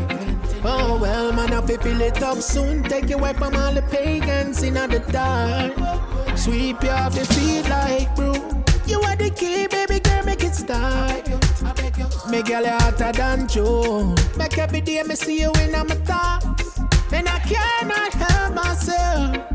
Oh 0.63 0.97
well, 1.01 1.33
man, 1.33 1.53
I 1.53 1.65
fill 1.65 2.01
it 2.01 2.21
up 2.21 2.37
soon. 2.39 2.83
Take 2.83 3.09
you 3.09 3.17
away 3.17 3.33
from 3.33 3.55
all 3.55 3.73
the 3.73 3.81
pagans 3.83 4.63
in 4.63 4.75
the 4.75 5.03
dark. 5.11 6.37
Sweep 6.37 6.83
you 6.83 6.89
off 6.89 7.15
your 7.15 7.25
feet 7.25 7.67
like 7.69 8.15
broom. 8.15 8.63
You 8.85 9.01
are 9.01 9.15
the 9.15 9.29
key, 9.29 9.67
baby 9.67 9.99
girl, 9.99 10.23
make 10.23 10.43
it 10.43 10.53
start. 10.53 11.27
Make 12.29 12.45
girl 12.45 12.63
you 12.63 12.69
hotter 12.69 13.11
than 13.11 13.47
Joe. 13.47 14.15
Make 14.37 14.57
every 14.57 14.81
day 14.81 15.03
me 15.03 15.15
see 15.15 15.41
you 15.41 15.51
in 15.61 15.71
my 15.71 15.83
thoughts. 16.05 16.79
And 17.11 17.27
I 17.27 17.39
cannot 17.39 18.13
help 18.13 18.53
myself. 18.53 19.50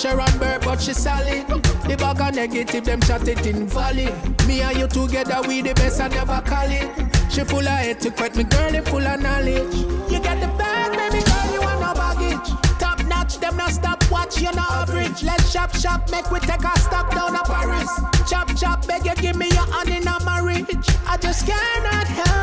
Sharon 0.00 0.38
Bird, 0.38 0.62
but 0.62 0.80
she 0.80 0.94
solid. 0.94 1.46
The 1.46 1.94
bag 1.98 2.20
of 2.22 2.34
negative, 2.34 2.84
them 2.84 3.02
shot 3.02 3.28
it 3.28 3.44
in 3.44 3.66
valley. 3.66 4.08
Me 4.48 4.62
and 4.62 4.78
you 4.78 4.88
together, 4.88 5.46
we 5.46 5.60
the 5.60 5.74
best, 5.74 6.00
I 6.00 6.08
never 6.08 6.40
call 6.40 6.70
it. 6.70 6.88
She 7.30 7.44
full 7.44 7.60
of 7.60 7.68
etiquette, 7.68 8.34
me 8.34 8.44
girl, 8.44 8.70
they 8.72 8.80
full 8.80 9.06
of 9.06 9.20
knowledge. 9.20 9.74
You 10.10 10.18
get 10.20 10.40
the 10.40 10.48
bag, 10.56 10.96
baby 10.96 11.22
girl, 11.22 11.52
you 11.52 11.60
want 11.60 11.80
no 11.82 11.92
baggage. 11.92 12.48
Top 12.78 13.04
notch, 13.08 13.40
them 13.40 13.58
not 13.58 13.72
stop 13.72 14.02
watch, 14.10 14.40
you 14.40 14.50
no 14.52 14.64
average. 14.70 15.22
Let's 15.22 15.52
shop, 15.52 15.76
shop, 15.76 16.10
make 16.10 16.30
we 16.30 16.40
take 16.40 16.64
a 16.64 16.78
stop 16.80 17.12
down 17.12 17.32
to 17.34 17.42
Paris. 17.44 17.90
Chop, 18.26 18.56
chop, 18.56 18.86
beg 18.86 19.04
you, 19.04 19.14
give 19.16 19.36
me 19.36 19.48
your 19.50 19.66
hand 19.66 19.90
in 19.90 20.08
a 20.08 20.16
marriage. 20.24 20.88
I 21.06 21.18
just 21.20 21.46
cannot 21.46 22.06
help 22.06 22.39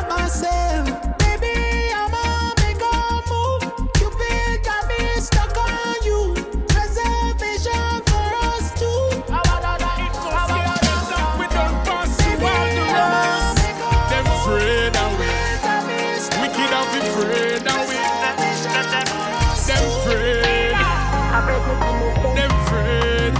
Them 21.58 22.52
afraid. 22.52 23.34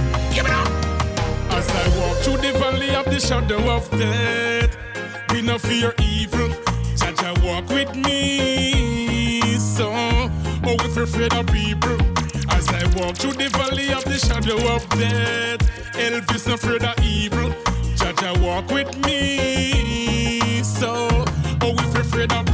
As 1.50 1.68
I 1.70 1.98
walk 1.98 2.16
through 2.18 2.38
the 2.38 2.52
valley 2.58 2.94
of 2.94 3.04
the 3.04 3.20
shadow 3.20 3.60
of 3.70 3.88
death, 3.90 4.76
we 5.30 5.42
no 5.42 5.58
fear 5.58 5.94
evil. 6.02 6.48
Jah 6.96 7.12
Jah 7.16 7.34
walk 7.44 7.68
with 7.68 7.94
me, 7.94 9.42
so 9.58 9.90
oh, 9.92 10.76
if 10.84 10.96
you're 10.96 11.04
afraid 11.04 11.32
of 11.32 11.46
people. 11.46 11.96
As 12.50 12.68
I 12.68 12.82
walk 12.98 13.16
through 13.16 13.34
the 13.34 13.48
valley 13.50 13.92
of 13.92 14.04
the 14.04 14.18
shadow 14.18 14.58
of 14.74 14.88
death, 14.90 15.62
Elvis 15.94 16.48
no 16.48 16.54
afraid 16.54 16.82
of 16.82 16.98
evil. 17.04 17.54
Jah 17.96 18.12
Jah 18.14 18.34
walk 18.40 18.68
with 18.70 18.96
me, 19.06 20.62
so 20.64 21.08
oh, 21.62 21.74
if 21.78 21.92
you're 21.94 22.02
afraid 22.02 22.32
of 22.32 22.47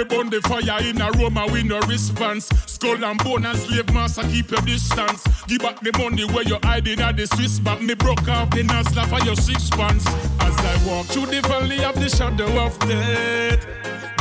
We 0.00 0.06
burn 0.06 0.30
the 0.30 0.40
fire 0.40 0.80
in 0.80 0.98
a 0.98 1.12
room 1.12 1.36
and 1.36 1.52
we 1.52 1.62
no 1.62 1.78
response. 1.80 2.48
Skull 2.64 3.04
and 3.04 3.22
bone 3.22 3.44
and 3.44 3.58
slave 3.58 3.92
master 3.92 4.22
keep 4.22 4.50
your 4.50 4.62
distance. 4.62 5.22
Give 5.46 5.60
back 5.60 5.78
the 5.80 5.92
money 5.98 6.24
where 6.24 6.42
you 6.42 6.56
hiding 6.62 7.00
at 7.00 7.18
the 7.18 7.26
Swiss 7.26 7.58
bank. 7.58 7.82
Me 7.82 7.92
broke 7.92 8.26
off 8.26 8.48
the 8.48 8.62
nostril 8.62 9.04
for 9.04 9.22
your 9.26 9.36
six 9.36 9.68
pants. 9.68 10.06
As 10.40 10.56
I 10.56 10.88
walk 10.88 11.04
through 11.04 11.26
the 11.26 11.42
valley 11.42 11.84
of 11.84 11.96
the 11.96 12.08
shadow 12.08 12.48
of 12.64 12.78
death, 12.78 13.66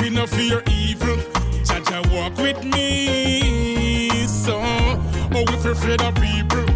we 0.01 0.09
no 0.09 0.27
fear 0.27 0.61
evil. 0.69 1.15
Jah 1.63 1.79
Jah 1.87 2.03
walk 2.11 2.35
with 2.35 2.61
me, 2.65 4.27
so 4.27 4.59
oh 4.59 5.45
you're 5.47 5.71
afraid 5.71 6.01
of 6.01 6.13
people. 6.15 6.67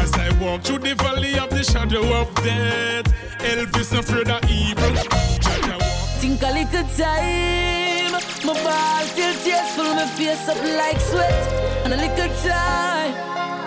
As 0.00 0.14
I 0.14 0.32
walk 0.40 0.62
through 0.62 0.78
the 0.78 0.94
valley 0.94 1.38
of 1.38 1.50
the 1.50 1.62
shadow 1.62 2.22
of 2.22 2.34
death, 2.36 3.04
Elvis 3.36 3.92
no 3.92 3.98
afraid 3.98 4.30
of 4.30 4.50
evil. 4.50 5.35
Think 6.18 6.42
a 6.42 6.50
little 6.50 6.82
time, 6.96 8.12
my 8.44 8.54
ball 8.64 9.04
till 9.14 9.34
tears 9.44 9.70
full 9.76 9.94
my 9.94 10.06
face 10.06 10.48
up 10.48 10.56
like 10.56 10.98
sweat. 10.98 11.52
And 11.84 11.92
a 11.92 11.96
little 11.96 12.34
time, 12.42 13.12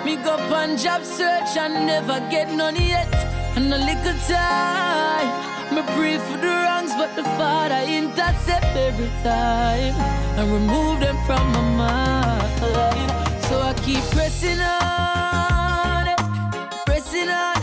me 0.04 0.18
go 0.18 0.34
on 0.54 0.76
job 0.76 1.04
search 1.04 1.56
and 1.58 1.86
never 1.86 2.20
get 2.32 2.52
none 2.52 2.76
yet. 2.76 3.14
And 3.56 3.72
a 3.72 3.78
little 3.78 4.18
time, 4.28 5.30
me 5.76 5.84
pray 5.96 6.18
for 6.18 6.38
the 6.38 6.48
wrongs, 6.48 6.94
but 6.96 7.16
the 7.16 7.24
Father 7.38 7.82
intercept 7.88 8.76
every 8.76 9.12
time 9.24 9.94
and 10.38 10.52
remove 10.52 11.00
them 11.00 11.18
from 11.28 11.46
my 11.54 11.62
mind. 11.78 13.12
So 13.46 13.62
I 13.62 13.74
keep 13.86 14.04
pressing 14.12 14.60
on, 14.60 16.06
pressing 16.86 17.30
on, 17.30 17.56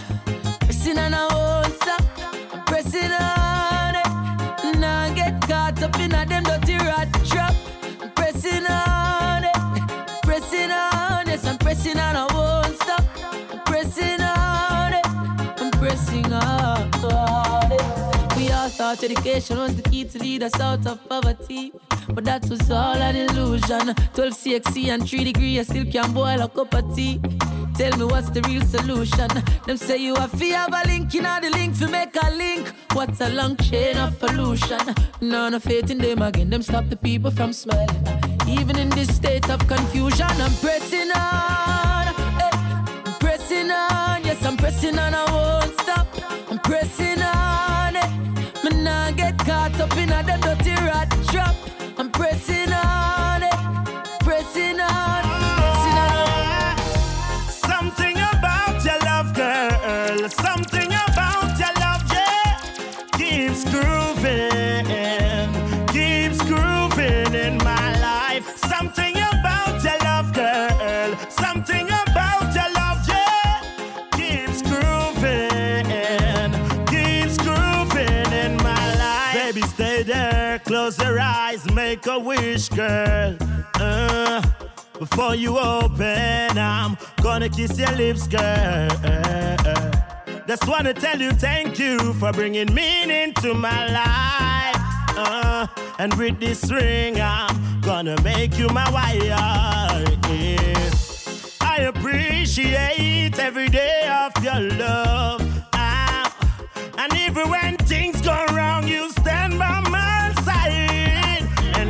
pressing 0.60 0.98
on, 0.98 1.12
oh. 1.14 1.45
Thought 18.94 19.02
education 19.02 19.58
was 19.58 19.74
the 19.74 19.82
key 19.82 20.04
to 20.04 20.16
lead 20.20 20.44
us 20.44 20.60
out 20.60 20.86
of 20.86 20.96
poverty. 21.08 21.72
But 22.08 22.24
that 22.24 22.48
was 22.48 22.70
all 22.70 22.94
an 23.08 23.16
illusion. 23.16 23.94
12 24.14 24.32
CXC 24.42 24.88
and 24.94 25.08
3 25.08 25.24
degree, 25.24 25.58
I 25.58 25.64
still 25.64 25.86
can't 25.86 26.14
boil 26.14 26.40
a 26.40 26.48
cup 26.48 26.72
of 26.72 26.94
tea. 26.94 27.20
Tell 27.76 27.96
me 27.98 28.04
what's 28.04 28.30
the 28.30 28.42
real 28.42 28.64
solution? 28.64 29.28
Them 29.66 29.76
say 29.76 29.96
you 29.96 30.14
have 30.14 30.38
to 30.38 30.46
have 30.50 30.72
a 30.72 30.86
link, 30.86 31.14
you 31.14 31.22
know 31.22 31.36
the 31.40 31.50
link 31.50 31.76
to 31.80 31.88
make 31.88 32.14
a 32.22 32.30
link. 32.30 32.72
What's 32.92 33.20
a 33.20 33.28
long 33.30 33.56
chain 33.56 33.96
of 33.96 34.20
pollution? 34.20 34.84
None 35.20 35.54
of 35.54 35.64
faith 35.64 35.90
in 35.90 35.98
them 35.98 36.22
again, 36.22 36.50
them 36.50 36.62
stop 36.62 36.88
the 36.88 36.96
people 36.96 37.32
from 37.32 37.52
smiling. 37.52 37.88
Even 38.46 38.78
in 38.78 38.90
this 38.90 39.16
state 39.16 39.50
of 39.50 39.66
confusion, 39.66 40.30
I'm 40.46 40.54
pressing 40.64 41.10
on. 41.10 42.06
eh, 42.46 42.56
I'm 43.06 43.14
pressing 43.18 43.68
on, 43.68 44.24
yes, 44.24 44.44
I'm 44.44 44.56
pressing 44.56 44.96
on, 44.96 45.12
close 80.86 81.02
your 81.02 81.18
eyes, 81.18 81.68
make 81.72 82.06
a 82.06 82.16
wish, 82.16 82.68
girl. 82.68 83.36
Uh. 83.74 84.40
Before 85.00 85.34
you 85.34 85.58
open, 85.58 86.56
I'm 86.56 86.96
gonna 87.22 87.48
kiss 87.48 87.76
your 87.76 87.90
lips, 87.92 88.28
girl. 88.28 88.88
Just 90.46 90.68
wanna 90.68 90.94
tell 90.94 91.20
you 91.20 91.32
thank 91.32 91.78
you 91.80 92.14
for 92.14 92.32
bringing 92.32 92.72
meaning 92.72 93.34
to 93.42 93.52
my 93.52 93.80
life. 94.00 94.76
Uh, 95.18 95.66
and 95.98 96.14
with 96.14 96.38
this 96.38 96.70
ring, 96.70 97.20
I'm 97.20 97.80
gonna 97.80 98.16
make 98.22 98.56
you 98.56 98.68
my 98.68 98.88
wife. 98.90 99.22
Yeah. 99.24 100.06
I 101.60 101.90
appreciate 101.92 103.38
every 103.38 103.68
day 103.68 104.08
of 104.08 104.32
your 104.42 104.60
love. 104.78 105.42
Ah, 105.74 106.32
and 106.96 107.12
even 107.14 107.50
when 107.50 107.76
things 107.76 108.20
go 108.22 108.46
wrong, 108.52 108.85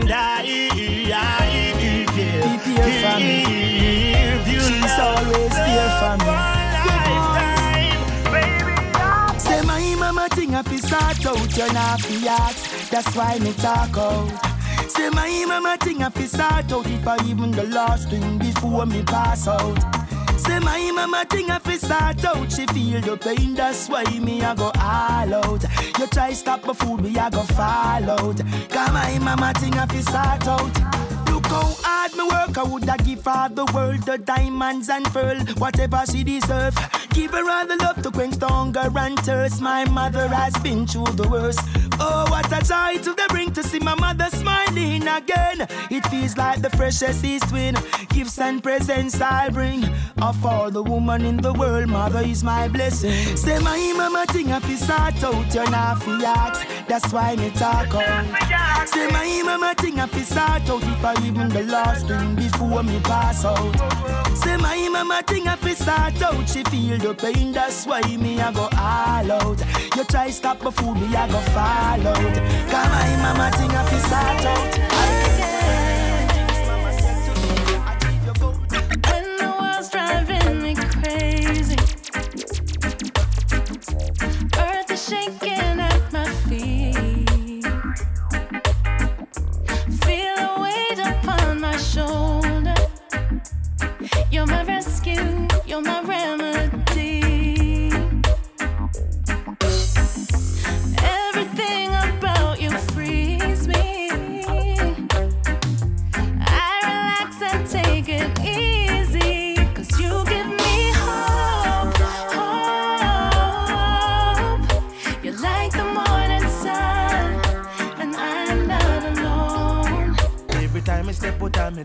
And 0.08 0.14
I, 0.14 0.46
I 1.12 1.74
give, 1.80 2.14
here 2.14 2.42
for 3.02 3.18
me. 3.18 3.42
you 4.52 4.60
She's 4.60 4.98
always 5.00 5.56
here 5.56 5.90
for 5.98 6.14
me. 6.22 6.30
lifetime. 8.30 9.38
Say 9.40 9.62
my 9.62 9.96
mama 9.98 10.28
thing 10.30 10.52
if 10.52 10.70
you 10.70 10.78
start 10.78 11.26
out, 11.26 11.56
you 11.56 11.72
not 11.72 12.00
fi 12.02 12.28
ask. 12.28 12.88
That's 12.88 13.16
why 13.16 13.40
me 13.40 13.52
talk 13.54 13.96
out. 13.98 14.30
Say 14.88 15.10
my 15.10 15.44
mama 15.48 15.76
thing 15.80 16.02
if 16.02 16.16
you 16.20 16.28
start 16.28 16.72
out, 16.72 16.86
it 16.86 17.02
for 17.02 17.16
even 17.24 17.50
the 17.50 17.64
last 17.64 18.08
thing 18.08 18.38
before 18.38 18.86
me 18.86 19.02
pass 19.02 19.48
out. 19.48 20.05
My 20.62 20.90
mama 20.92 21.24
thing 21.28 21.48
if 21.48 21.66
you 21.66 21.78
start 21.78 22.24
out, 22.24 22.50
she 22.50 22.66
feel 22.66 23.00
the 23.00 23.16
pain. 23.16 23.54
That's 23.54 23.88
why 23.88 24.04
me 24.18 24.42
I 24.42 24.54
go 24.54 24.72
all 24.74 25.34
out. 25.34 25.64
You 25.98 26.06
try 26.06 26.32
stop 26.32 26.64
my 26.64 26.72
food, 26.72 27.02
me 27.02 27.16
I 27.16 27.30
go 27.30 27.42
fall 27.42 28.10
out. 28.10 28.38
Cause 28.70 28.92
my 28.92 29.18
mama 29.20 29.52
thing 29.58 29.74
if 29.74 29.92
you 29.92 30.02
start 30.02 30.46
out. 30.46 31.05
How 31.48 31.74
hard 31.82 32.12
me 32.16 32.24
work, 32.24 32.58
I 32.58 32.62
woulda 32.64 32.96
give 33.04 33.24
her 33.24 33.48
the 33.48 33.64
world 33.74 34.02
the 34.02 34.18
diamonds 34.18 34.88
and 34.88 35.04
pearl, 35.06 35.38
whatever 35.58 36.02
she 36.10 36.24
deserve. 36.24 36.76
Give 37.10 37.30
her 37.32 37.50
all 37.50 37.66
the 37.66 37.76
love 37.76 38.02
to 38.02 38.10
quench 38.10 38.36
the 38.36 38.46
hunger 38.46 38.90
and 38.96 39.18
thirst. 39.20 39.60
My 39.60 39.84
mother 39.86 40.28
has 40.28 40.54
been 40.58 40.86
through 40.86 41.12
the 41.14 41.28
worst. 41.28 41.60
Oh, 41.98 42.26
what 42.30 42.46
a 42.52 42.62
joy 42.62 43.02
to 43.02 43.14
the 43.14 43.26
bring 43.30 43.52
to 43.52 43.62
see 43.62 43.78
my 43.78 43.94
mother 43.94 44.28
smiling 44.30 45.08
again. 45.08 45.66
It 45.90 46.06
feels 46.08 46.36
like 46.36 46.60
the 46.60 46.70
freshest 46.70 47.24
east 47.24 47.50
wind. 47.52 47.78
Gifts 48.10 48.38
and 48.38 48.62
presents 48.62 49.20
I 49.20 49.48
bring. 49.48 49.84
Of 50.20 50.44
all 50.44 50.70
the 50.70 50.82
woman 50.82 51.24
in 51.24 51.38
the 51.38 51.52
world, 51.54 51.88
mother 51.88 52.20
is 52.20 52.44
my 52.44 52.68
blessing. 52.68 53.36
Say 53.36 53.58
my 53.60 53.92
mama 53.96 54.26
thing 54.28 54.50
if 54.50 54.68
you 54.68 54.76
start 54.76 55.22
out, 55.24 55.54
you're 55.54 55.70
not 55.70 56.02
fi. 56.02 56.18
That's 56.86 57.12
why 57.12 57.36
me 57.36 57.50
talk 57.50 57.94
out. 57.94 58.88
Say 58.88 59.08
my 59.10 59.42
mama 59.44 59.74
thing 59.74 59.98
if 59.98 60.14
you 60.14 60.24
start 60.24 60.68
out, 60.68 60.82
if 60.82 61.04
I 61.04 61.14
even 61.36 61.48
the 61.50 61.64
last 61.64 62.06
thing 62.06 62.34
before 62.34 62.82
me 62.82 62.98
pass 63.00 63.44
out. 63.44 63.74
Say 64.36 64.56
my 64.56 64.88
mama 64.90 65.22
thing 65.26 65.46
if 65.46 65.64
you 65.64 65.74
start 65.74 66.20
out, 66.22 66.48
she 66.48 66.62
feel 66.64 66.98
the 66.98 67.14
pain. 67.14 67.52
That's 67.52 67.86
why 67.86 68.00
me 68.02 68.40
I 68.40 68.52
go 68.52 68.68
all 68.72 69.32
out. 69.32 69.60
You 69.96 70.04
try 70.04 70.30
stop 70.30 70.60
food, 70.60 70.94
me 70.94 71.14
I 71.14 71.28
go 71.28 71.40
fall 71.54 72.06
out. 72.08 72.34
Cause 72.72 72.88
my 72.94 73.10
mama 73.22 73.50
thing 73.56 73.70
if 73.70 73.92
you 73.92 74.00
start 74.08 74.44
out. 74.46 74.78
When 75.38 75.45
my 94.46 94.62
rescue, 94.64 94.85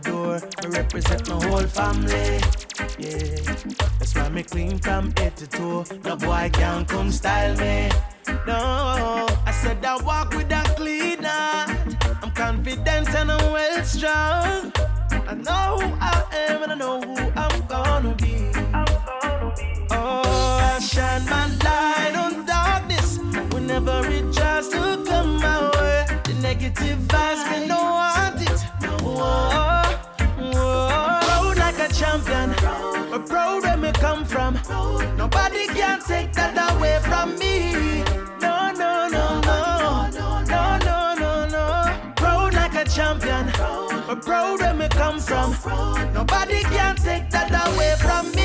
door. 0.02 0.40
Me 0.64 0.70
represent 0.78 1.30
my 1.30 1.44
whole 1.46 1.68
family. 1.68 2.40
Yeah, 2.98 3.36
that's 4.00 4.16
why 4.16 4.30
me 4.30 4.44
clean 4.44 4.80
from 4.80 5.14
head 5.18 5.36
to 5.38 5.48
toe. 5.48 5.86
No 6.04 6.16
boy 6.16 6.50
can 6.54 6.86
come 6.86 7.12
style 7.12 7.56
me. 7.58 7.90
No, 8.48 9.28
I 9.46 9.52
said 9.52 9.84
I 9.86 9.98
walk 10.04 10.34
with 10.34 10.52
a 10.52 10.64
clean 10.76 11.24
heart. 11.24 11.70
I'm 12.24 12.32
confident 12.32 13.10
and 13.10 13.32
I'm 13.32 13.52
well 13.52 13.84
strong. 13.84 14.72
I 15.28 15.34
know 15.36 15.78
who 15.80 15.96
I 16.00 16.24
am 16.48 16.64
and 16.64 16.72
I 16.72 16.76
know 16.76 17.02
who 17.02 17.16
I'm 17.36 17.68
gonna 17.68 18.16
be. 18.16 18.52
Oh, 19.92 20.76
I 20.76 20.80
shine 20.80 21.26
my 21.26 21.48
light 21.64 22.16
on 22.16 22.46
darkness 22.46 23.20
whenever 23.54 24.02
it 24.08 24.34
tries 24.34 24.68
to 24.70 25.04
come 25.08 25.38
my 25.38 25.70
way. 25.76 26.06
The 26.24 26.34
negative 26.42 27.00
vibes, 27.00 27.44
me 27.52 27.68
no 27.68 27.82
want 27.82 28.42
it. 28.42 28.60
Whoa, 29.02 29.16
whoa. 29.18 29.71
Proud 32.12 32.28
like 32.28 33.14
a 33.14 33.20
proud 33.20 33.64
where 33.64 33.78
me 33.78 33.92
come 33.94 34.26
from. 34.26 34.56
Nobody 35.16 35.66
can 35.68 36.02
take 36.02 36.34
that 36.34 36.58
away 36.76 37.00
from 37.04 37.40
me. 37.40 38.04
No, 38.42 38.70
no, 38.74 39.08
no, 39.08 39.40
no, 39.40 40.10
no, 40.12 40.44
no, 40.44 40.78
no, 40.78 41.16
no. 41.16 41.48
No. 41.48 42.14
Proud 42.18 42.54
like 42.54 42.74
a 42.76 42.84
champion, 42.84 43.46
but 44.08 44.22
proud 44.26 44.60
where 44.60 44.74
me 44.74 44.90
come 44.90 45.22
from. 45.22 45.56
Nobody 46.14 46.64
can 46.64 46.98
take 46.98 47.30
that 47.30 47.50
away 47.70 47.96
from 47.98 48.30
me. 48.34 48.41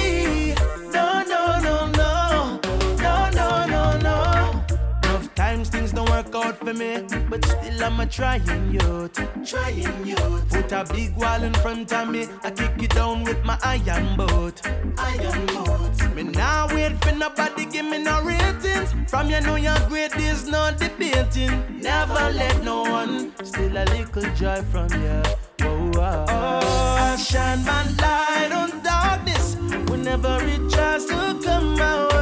For 6.67 6.75
me, 6.75 6.99
but 7.31 7.45
still 7.45 7.85
I'm 7.85 8.01
a 8.01 8.07
trying 8.07 8.73
youth. 8.73 9.15
Trying 9.49 10.05
youth. 10.05 10.49
Put 10.49 10.73
a 10.73 10.85
big 10.93 11.17
wall 11.17 11.43
in 11.45 11.55
front 11.55 11.93
of 11.93 12.09
me, 12.09 12.27
I 12.43 12.51
kick 12.51 12.83
it 12.83 12.91
down 12.91 13.23
with 13.23 13.45
my 13.45 13.57
iron 13.63 14.17
boat. 14.17 14.61
Iron 14.99 15.47
boat. 15.47 16.15
Me 16.17 16.25
now 16.25 16.67
wait 16.75 16.93
for 17.05 17.13
nobody 17.13 17.67
give 17.67 17.87
me 17.87 17.99
no 17.99 18.21
ratings. 18.23 18.93
From 19.09 19.31
you 19.31 19.41
know 19.43 19.55
you're 19.55 19.89
great, 19.89 20.11
there's 20.13 20.49
no 20.49 20.73
debating. 20.77 21.81
Never 21.81 22.33
let 22.41 22.65
no 22.65 22.83
one 22.83 23.33
steal 23.45 23.77
a 23.77 23.85
little 23.85 24.29
joy 24.35 24.61
from 24.73 24.89
you. 24.91 25.23
Whoa, 25.61 25.91
whoa. 25.95 26.25
Oh, 26.29 27.13
I 27.13 27.17
shine 27.17 27.65
my 27.65 27.83
light 28.03 28.51
on 28.51 28.83
darkness 28.83 29.55
whenever 29.89 30.39
it 30.43 30.69
tries 30.73 31.05
to 31.07 31.39
come 31.45 31.77
my 31.77 32.16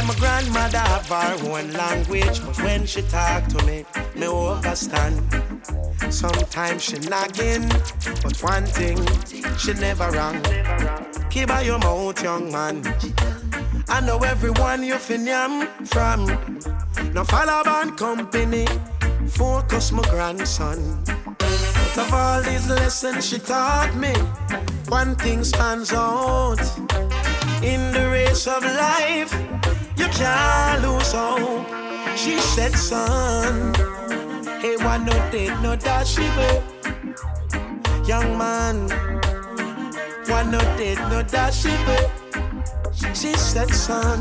like 0.00 0.08
my 0.08 0.20
grandmother 0.20 0.78
have 0.78 1.06
her 1.08 1.50
own 1.50 1.72
language, 1.72 2.44
but 2.44 2.56
when 2.62 2.86
she 2.86 3.02
talk 3.02 3.46
to 3.48 3.64
me, 3.66 3.84
me 4.16 4.26
understand. 4.26 5.20
Sometimes 6.10 6.82
she 6.82 6.98
nagging, 7.08 7.68
but 8.22 8.36
one 8.42 8.66
thing 8.66 8.98
she 9.58 9.72
never 9.74 10.10
wrong. 10.10 10.40
Keep 11.30 11.48
by 11.48 11.62
your 11.62 11.78
mouth, 11.78 12.22
young 12.22 12.50
man. 12.50 12.82
I 13.88 14.00
know 14.00 14.18
everyone 14.18 14.82
you 14.82 14.96
fin 14.96 15.26
yam 15.26 15.66
from. 15.84 16.26
Now 17.12 17.24
follow 17.24 17.62
band 17.64 17.96
company, 17.96 18.66
focus 19.28 19.92
my 19.92 20.02
grandson. 20.04 20.78
Out 21.08 21.98
of 21.98 22.12
all 22.12 22.42
these 22.42 22.68
lessons 22.68 23.28
she 23.28 23.38
taught 23.38 23.94
me, 23.96 24.12
one 24.88 25.14
thing 25.16 25.44
stands 25.44 25.92
out. 25.92 26.60
In 27.62 27.92
the 27.92 28.08
race 28.10 28.46
of 28.46 28.64
life, 28.64 29.59
you 30.00 30.08
can't 30.08 30.82
lose 30.82 31.12
hope. 31.12 31.38
Oh. 31.40 32.14
She 32.16 32.38
said, 32.38 32.74
son, 32.74 33.74
hey, 34.60 34.76
why 34.76 34.96
no 34.96 35.12
did 35.30 35.52
no 35.62 35.76
dash 35.76 36.16
it, 36.18 36.62
Young 38.08 38.38
man, 38.38 38.88
why 40.26 40.42
no 40.44 40.60
did 40.76 40.98
no 41.10 41.22
dash 41.22 41.66
it, 41.66 42.10
She 43.14 43.34
said, 43.34 43.70
son, 43.70 44.20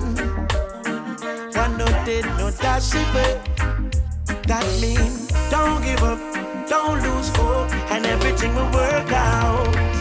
why 1.56 1.68
no 1.78 1.88
did 2.06 2.26
no 2.38 2.52
dash 2.52 2.94
it, 2.96 3.40
That 4.48 4.66
mean, 4.82 5.12
don't 5.50 5.82
give 5.82 6.04
up, 6.04 6.20
don't 6.68 7.02
lose 7.04 7.30
hope, 7.38 7.72
and 7.92 8.06
everything 8.06 8.54
will 8.54 8.72
work 8.72 9.12
out. 9.14 9.99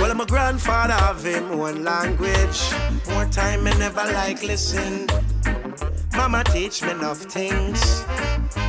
Well, 0.00 0.14
my 0.14 0.24
grandfather 0.24 0.94
have 0.94 1.22
him 1.24 1.58
one 1.58 1.84
language. 1.84 2.72
More 3.08 3.26
time 3.26 3.64
me 3.64 3.70
never 3.78 4.04
like 4.12 4.42
listen. 4.42 5.06
Mama 6.16 6.42
teach 6.44 6.82
me 6.82 6.90
enough 6.92 7.18
things. 7.18 8.04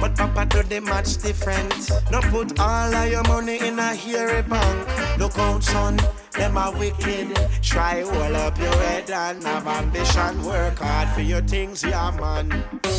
But 0.01 0.15
Papa 0.17 0.45
do 0.45 0.63
the 0.63 0.81
much 0.81 1.17
different. 1.17 1.89
No 2.11 2.19
put 2.19 2.59
all 2.59 2.93
of 2.93 3.09
your 3.09 3.23
money 3.23 3.59
in 3.59 3.79
a 3.79 3.95
hairy 3.95 4.41
bank. 4.41 5.17
Look 5.17 5.37
out, 5.37 5.63
son, 5.63 5.97
them 6.33 6.57
are 6.57 6.73
wicked. 6.77 7.39
Try 7.61 8.01
hold 8.01 8.35
up 8.35 8.57
your 8.57 8.75
head 8.75 9.09
and 9.09 9.43
have 9.43 9.67
ambition. 9.67 10.43
Work 10.43 10.79
hard 10.79 11.09
for 11.09 11.21
your 11.21 11.41
things, 11.41 11.83
yeah, 11.83 12.11
man. 12.11 12.51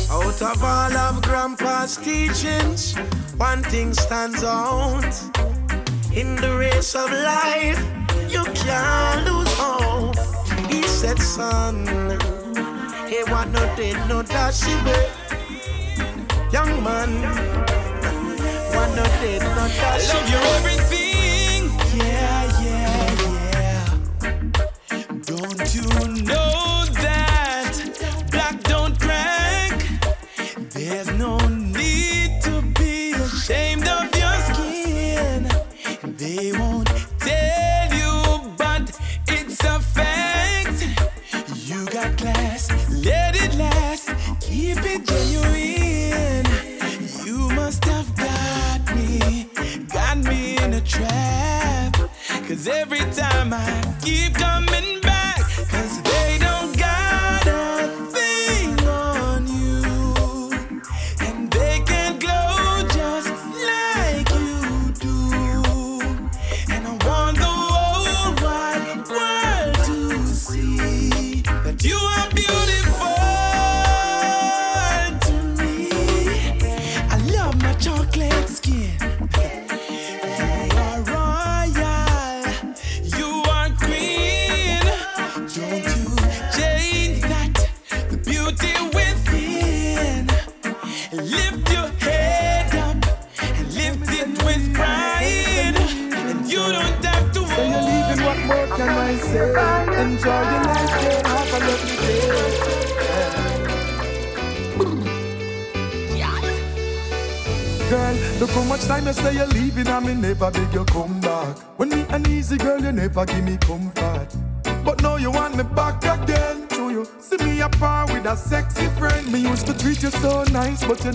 Out 0.09 0.41
of 0.41 0.63
all 0.63 0.97
of 0.97 1.21
Grandpa's 1.21 1.97
teachings, 1.97 2.95
one 3.37 3.63
thing 3.63 3.93
stands 3.93 4.43
out. 4.43 5.13
In 6.13 6.35
the 6.35 6.55
race 6.57 6.95
of 6.95 7.11
life, 7.11 8.02
you 8.33 8.43
can't 8.53 9.25
lose 9.27 9.53
hope. 9.61 10.17
He 10.71 10.81
said, 10.83 11.19
son, 11.19 11.85
he 13.07 13.23
want 13.31 13.51
no 13.51 13.63
did 13.75 13.97
no 14.09 14.23
dash 14.23 14.63
away. 14.63 15.05
Young 16.51 16.83
man, 16.83 17.11
want 18.73 18.95
no 18.95 19.05
did 19.21 19.41
no 19.41 19.65
dash 19.77 20.09
I 20.09 20.42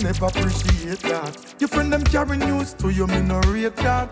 never 0.08 0.26
appreciate 0.26 1.00
that. 1.00 1.54
Your 1.58 1.68
friend 1.68 1.92
them 1.92 2.02
carry 2.02 2.38
news 2.38 2.72
to 2.74 2.88
you, 2.88 3.06
me 3.06 3.20
no 3.20 3.40
rate 3.40 3.76
that. 3.76 4.10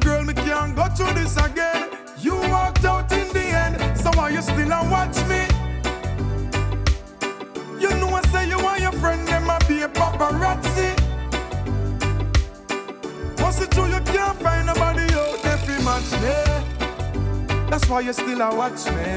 Girl, 0.00 0.24
me 0.24 0.34
can't 0.34 0.74
go 0.74 0.86
through 0.86 1.14
this 1.14 1.36
again. 1.36 1.88
You 2.18 2.34
walked 2.50 2.84
out 2.84 3.12
in 3.12 3.28
the 3.32 3.46
end, 3.64 3.96
so 3.96 4.10
why 4.16 4.30
you 4.30 4.42
still 4.42 4.72
and 4.72 4.90
watch 4.90 5.18
me? 5.30 5.42
You 7.80 7.90
know 8.00 8.08
I 8.08 8.22
say 8.32 8.48
you 8.48 8.58
want 8.58 8.80
your 8.80 8.92
friend, 8.92 9.26
them 9.28 9.48
a 9.48 9.58
be 9.68 9.82
a 9.82 9.88
paparazzi. 9.88 10.90
What's 13.40 13.60
it 13.60 13.70
true 13.70 13.86
you 13.86 14.00
can't 14.12 14.36
find 14.42 14.66
nobody 14.66 15.06
out 15.14 15.38
fi 15.64 15.76
match 15.86 16.10
me? 16.24 16.34
That's 17.70 17.88
why 17.88 18.00
you 18.00 18.12
still 18.12 18.40
a 18.40 18.52
watch 18.52 18.84
me. 18.96 19.14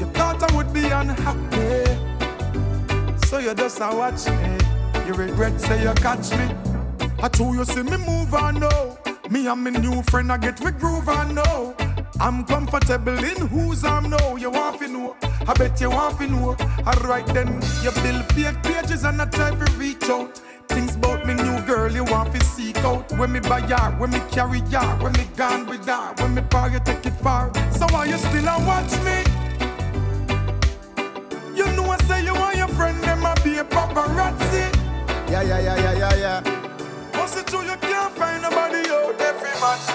You 0.00 0.06
thought 0.16 0.42
I 0.42 0.56
would 0.56 0.72
be 0.72 0.86
unhappy, 0.86 1.84
so 3.26 3.38
you 3.38 3.54
just 3.54 3.78
a 3.80 3.88
watch 3.94 4.26
me. 4.26 4.51
You 5.06 5.14
regret 5.14 5.60
say 5.60 5.82
you 5.82 5.92
catch 5.94 6.30
me. 6.30 6.54
I 7.20 7.28
told 7.28 7.56
you 7.56 7.64
see 7.64 7.82
me 7.82 7.96
move 7.96 8.32
on 8.34 8.60
now. 8.60 8.98
Me 9.30 9.46
and 9.48 9.64
my 9.64 9.70
new 9.70 10.02
friend 10.04 10.30
I 10.30 10.38
get 10.38 10.60
we 10.60 10.70
groove 10.70 11.08
on 11.08 11.34
now. 11.34 11.74
I'm 12.20 12.44
comfortable 12.44 13.18
in 13.18 13.48
whose 13.48 13.84
I'm 13.84 14.08
now. 14.10 14.36
You 14.36 14.50
want 14.50 14.78
to 14.80 14.88
know? 14.88 15.16
I 15.22 15.54
bet 15.54 15.80
you 15.80 15.90
want 15.90 16.18
to 16.18 16.28
know. 16.28 16.56
Alright 16.86 17.26
then, 17.26 17.48
you 17.82 17.90
build 18.02 18.24
fake 18.32 18.62
pages 18.62 19.04
and 19.04 19.20
I 19.20 19.26
try 19.26 19.50
to 19.50 19.72
reach 19.72 20.08
out. 20.08 20.40
Things 20.68 20.94
about 20.94 21.26
me 21.26 21.34
new 21.34 21.60
girl 21.62 21.90
you 21.90 22.04
want 22.04 22.32
to 22.34 22.44
seek 22.44 22.78
out. 22.78 23.10
When 23.18 23.32
me 23.32 23.40
buy 23.40 23.60
her, 23.62 23.90
when 23.98 24.10
me 24.10 24.20
carry 24.30 24.60
her, 24.60 25.02
when 25.02 25.12
me 25.14 25.26
gone 25.36 25.66
with 25.66 25.84
her, 25.86 26.14
when 26.18 26.34
me 26.34 26.42
power 26.42 26.70
you 26.70 26.80
take 26.84 27.04
it 27.04 27.14
far. 27.14 27.52
So 27.72 27.86
why 27.90 28.04
you 28.04 28.18
still 28.18 28.46
a 28.46 28.64
watch 28.64 28.92
me? 29.04 29.31
Yeah, 35.32 35.40
yeah, 35.40 35.60
yeah, 35.60 35.76
yeah, 35.80 35.94
yeah, 35.96 36.14
yeah. 36.14 36.40
What's 37.16 37.36
it 37.38 37.46
true 37.46 37.62
you 37.62 37.74
can't 37.76 38.14
find 38.16 38.42
nobody 38.42 38.86
out 38.90 39.16
there 39.16 39.32
fi 39.32 39.52
match 39.62 39.88
me? 39.88 39.94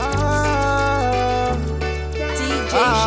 Ah, 0.00 1.54
DJ 2.10 3.06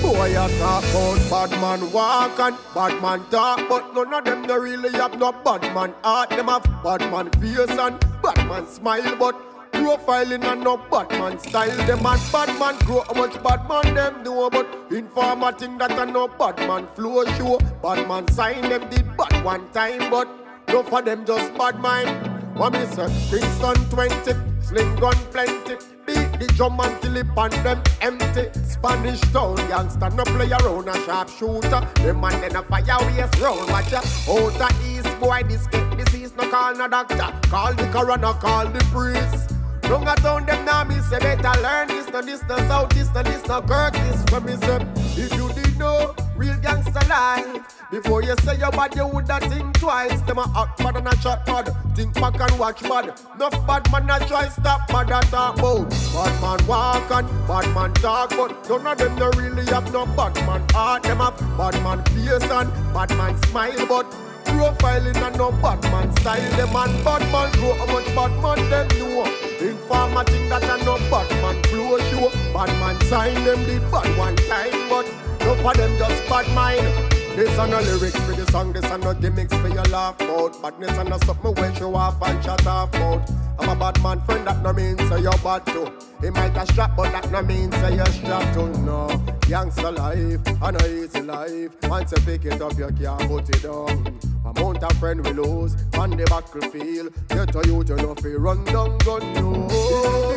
Boy, 0.00 0.28
you 0.28 0.46
talk 0.60 0.84
about 0.84 1.18
bad 1.28 1.50
man 1.60 1.80
walk 1.90 2.38
and 2.38 2.56
bad 2.72 3.02
man 3.02 3.20
talk, 3.30 3.68
but 3.68 3.92
none 3.92 4.14
of 4.14 4.24
them 4.24 4.42
no 4.42 4.56
really 4.58 4.92
have 4.92 5.18
no 5.18 5.32
bad 5.32 5.62
man 5.74 5.92
heart. 6.04 6.30
Them 6.30 6.46
have 6.46 6.62
bad 6.84 7.00
man 7.10 7.30
face 7.40 7.58
and 7.58 7.98
bad 8.22 8.46
man 8.46 8.68
smile, 8.68 9.16
but 9.16 9.34
profiling 9.82 10.44
and 10.44 10.62
no 10.62 10.76
bad 10.76 11.10
man 11.10 11.38
style. 11.38 11.76
Them 11.86 12.06
and 12.06 12.32
bad 12.32 12.48
man 12.58 12.78
grow 12.86 13.02
how 13.02 13.14
much 13.14 13.42
bad 13.42 13.68
man 13.68 13.94
them 13.94 14.22
know, 14.22 14.48
but 14.48 14.66
informer 14.90 15.52
think 15.52 15.78
that 15.80 15.98
a 15.98 16.06
no 16.06 16.28
bad 16.28 16.56
man 16.68 16.86
flow 16.94 17.24
show. 17.36 17.58
Bad 17.82 18.06
man 18.06 18.28
sign 18.28 18.62
them 18.62 18.88
did 18.90 19.16
bad 19.16 19.44
one 19.44 19.70
time, 19.72 20.10
but 20.10 20.28
no 20.68 20.82
for 20.82 21.02
them 21.02 21.24
just 21.26 21.52
bad 21.58 21.80
mind. 21.80 22.10
What 22.56 22.72
me 22.74 22.84
say? 22.86 23.08
Kingston 23.30 23.76
20, 23.90 24.34
sling 24.60 24.94
gun 24.96 25.16
plenty. 25.32 25.76
Beat 26.06 26.38
the 26.38 26.52
drum 26.56 26.78
until 26.80 27.16
it 27.16 27.26
pan 27.34 27.50
them 27.62 27.82
empty. 28.00 28.50
Spanish 28.62 29.20
town 29.32 29.56
youngster 29.68 30.10
no 30.10 30.24
play 30.24 30.50
around 30.50 30.88
a 30.88 30.94
sharp 31.04 31.28
shooter. 31.28 31.80
Them 31.94 32.20
man 32.20 32.40
then 32.40 32.56
a 32.56 32.62
fire 32.62 32.98
waste 33.06 33.40
round. 33.40 33.68
Watch 33.70 33.90
ya. 33.90 34.00
Outer 34.28 34.74
east 34.86 35.20
boy 35.20 35.42
this 35.48 35.66
get 35.68 35.96
disease 35.96 36.32
no 36.36 36.48
call 36.50 36.74
no 36.76 36.88
doctor. 36.88 37.32
Call 37.48 37.74
the 37.74 37.88
coroner, 37.90 38.34
call 38.34 38.66
the 38.68 38.80
priest. 38.92 39.51
Long 39.92 40.08
a 40.08 40.14
town 40.14 40.46
them 40.46 40.64
now 40.64 40.84
me 40.84 40.98
say 41.00 41.18
better 41.18 41.60
learn 41.60 41.86
this 41.88 42.08
no 42.08 42.22
this 42.22 42.42
no 42.48 42.56
south 42.66 42.88
this 42.94 43.12
no 43.12 43.22
this 43.22 43.46
no 43.46 43.60
this 43.60 44.24
when 44.32 44.44
me 44.46 44.56
say 44.56 44.86
if 45.22 45.34
you 45.36 45.52
didn't 45.52 45.76
know 45.76 46.14
real 46.34 46.56
gangster 46.62 47.06
life. 47.10 47.78
Before 47.90 48.22
you 48.22 48.34
say 48.42 48.56
your 48.56 48.70
bad 48.70 48.94
you 48.96 49.06
woulda 49.06 49.38
think 49.50 49.78
twice. 49.78 50.22
Them 50.22 50.38
a 50.38 50.50
act 50.56 50.78
bad 50.78 50.96
and 50.96 51.08
a 51.08 51.16
chat 51.16 51.44
bad. 51.44 51.76
Think 51.94 52.14
back 52.14 52.40
and 52.40 52.58
watch 52.58 52.80
bad. 52.82 53.04
Enough 53.34 53.66
bad 53.66 53.92
man 53.92 54.08
a 54.08 54.26
try 54.26 54.48
stop 54.48 54.88
bad 54.88 55.10
a 55.10 55.20
talk 55.30 55.58
about 55.58 55.90
bad 55.90 56.40
man 56.40 56.66
walk 56.66 57.10
and 57.10 57.28
bad 57.46 57.74
man 57.74 57.92
talk 57.92 58.30
but 58.30 58.70
none 58.70 58.86
of 58.86 58.96
them 58.96 59.14
no 59.16 59.30
really 59.32 59.66
have 59.66 59.92
no 59.92 60.06
bad 60.06 60.34
man 60.46 60.66
heart. 60.70 61.02
Them 61.02 61.18
have 61.18 61.38
bad 61.58 61.74
man 61.84 62.02
face 62.06 62.50
and 62.50 62.72
bad 62.94 63.10
man 63.10 63.36
smile 63.42 63.86
but 63.86 64.06
Profiling 64.52 65.16
and 65.16 65.36
no 65.38 65.50
bad 65.50 65.82
man 65.90 66.14
style. 66.16 66.50
Them 66.56 66.76
and 66.76 67.04
bad 67.04 67.22
man 67.32 67.50
grow 67.52 67.74
how 67.74 67.86
much 67.86 68.06
bad 68.14 68.32
man 68.42 68.70
them 68.70 68.88
know 68.98 69.24
Informer 69.60 70.24
that 70.24 70.62
a 70.64 70.84
no 70.84 70.96
bad 71.10 71.30
man 71.42 71.62
flow 71.64 71.98
show. 72.10 72.30
Bad 72.52 72.68
man 72.80 73.00
sign 73.06 73.34
them 73.44 73.64
did 73.64 73.82
bad 73.90 74.16
one 74.18 74.36
time 74.36 74.88
But 74.88 75.06
no 75.40 75.54
for 75.56 75.74
them 75.74 75.96
just 75.98 76.28
bad 76.28 76.46
mind 76.54 77.11
this 77.36 77.58
are 77.58 77.66
no 77.68 77.80
lyrics 77.80 78.18
for 78.20 78.32
the 78.32 78.50
song, 78.50 78.72
this 78.72 78.84
are 78.84 78.98
no 78.98 79.14
gimmicks 79.14 79.54
for 79.56 79.68
your 79.68 79.84
laugh 79.84 80.20
out. 80.22 80.60
Badness 80.60 80.98
and 80.98 81.10
no 81.10 81.18
something 81.18 81.54
when 81.54 81.74
show 81.74 81.94
off 81.94 82.20
and 82.22 82.42
shut 82.44 82.66
off 82.66 82.94
out. 82.94 83.30
I'm 83.58 83.68
a 83.68 83.76
bad 83.76 84.02
man 84.02 84.20
friend, 84.22 84.46
that 84.46 84.62
no 84.62 84.72
means 84.72 84.98
say 85.08 85.20
you're 85.20 85.38
bad 85.38 85.66
too. 85.66 85.90
He 86.20 86.30
might 86.30 86.56
a 86.56 86.66
strap, 86.66 86.96
but 86.96 87.10
that 87.12 87.30
no 87.30 87.42
means 87.42 87.74
say 87.76 87.96
you're 87.96 88.06
strapped 88.06 88.54
too. 88.54 88.68
No, 88.80 89.08
youngster 89.48 89.90
life, 89.90 90.40
and 90.46 90.82
a 90.82 91.02
easy 91.02 91.22
life. 91.22 91.70
Once 91.84 92.12
you 92.12 92.22
pick 92.24 92.44
it 92.44 92.60
up, 92.60 92.76
you 92.78 92.88
can't 92.88 93.28
put 93.28 93.48
it 93.48 93.62
down. 93.62 94.18
Amount 94.44 94.82
of 94.82 94.92
friend 94.98 95.24
we 95.24 95.32
lose 95.32 95.76
on 95.94 96.10
the 96.10 96.24
battlefield. 96.24 97.12
Get 97.28 97.54
a 97.54 97.66
youth, 97.66 97.88
you 97.88 97.96
know, 97.96 98.14
fi 98.14 98.34
run 98.34 98.64
down 98.64 98.98
gun, 98.98 99.32
no. 99.34 99.68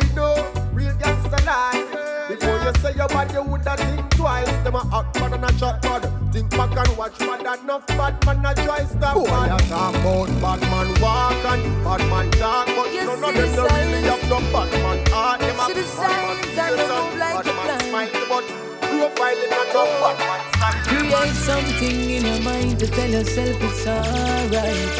You 0.06 0.14
know, 0.14 0.52
real 0.72 0.96
gangster 0.98 1.44
life. 1.44 2.05
Before 2.28 2.58
you 2.58 2.72
say 2.82 2.94
your 2.96 3.08
bad, 3.08 3.30
you 3.32 3.42
woulda 3.42 3.76
think 3.76 4.10
twice. 4.10 4.50
Them 4.64 4.74
a 4.74 4.82
act 4.92 5.14
bad 5.14 5.32
and 5.34 5.44
a 5.44 5.52
chat 5.58 5.80
bad. 5.82 6.02
Think 6.32 6.50
back 6.50 6.76
and 6.76 6.96
watch 6.98 7.18
bad 7.18 7.40
enough 7.62 7.86
bad 7.86 8.14
man 8.26 8.44
a 8.46 8.54
try 8.54 8.84
stop 8.84 9.14
Boy, 9.14 9.26
bad. 9.26 9.60
you 9.60 9.68
talk 9.68 9.94
about 9.94 10.28
bad 10.42 10.60
man 10.70 10.88
walk 11.00 11.44
and 11.52 11.64
bad 11.84 12.02
man 12.10 12.30
talk, 12.32 12.66
but 12.66 12.92
You 12.92 13.04
none 13.06 13.24
of 13.24 13.34
see 13.34 13.40
them 13.40 13.50
the 13.50 13.56
no 13.56 13.62
really 13.62 14.02
signs? 14.02 14.06
have 14.10 14.24
no 14.30 14.38
bad 14.52 14.72
man 14.82 14.98
heart. 15.12 15.40
Them 15.40 15.60
a 15.60 15.66
the 15.68 15.74
bad 15.74 15.86
signs 15.96 16.26
man 16.26 16.36
and 16.36 16.50
face 16.56 16.76
they 16.76 16.88
move 16.90 17.16
like 17.22 17.36
bad 17.36 17.46
man 17.46 17.66
blind. 17.66 17.82
smile, 17.82 18.10
but 18.28 18.44
profiling 18.82 19.52
and 19.60 19.70
no 19.72 19.82
bad 20.02 20.18
man 20.26 20.40
style. 20.52 20.82
Create 20.90 21.36
something 21.46 22.10
in 22.16 22.26
your 22.26 22.40
mind 22.42 22.78
to 22.80 22.86
tell 22.88 23.10
yourself 23.10 23.56
it's 23.62 23.86
alright. 23.86 24.92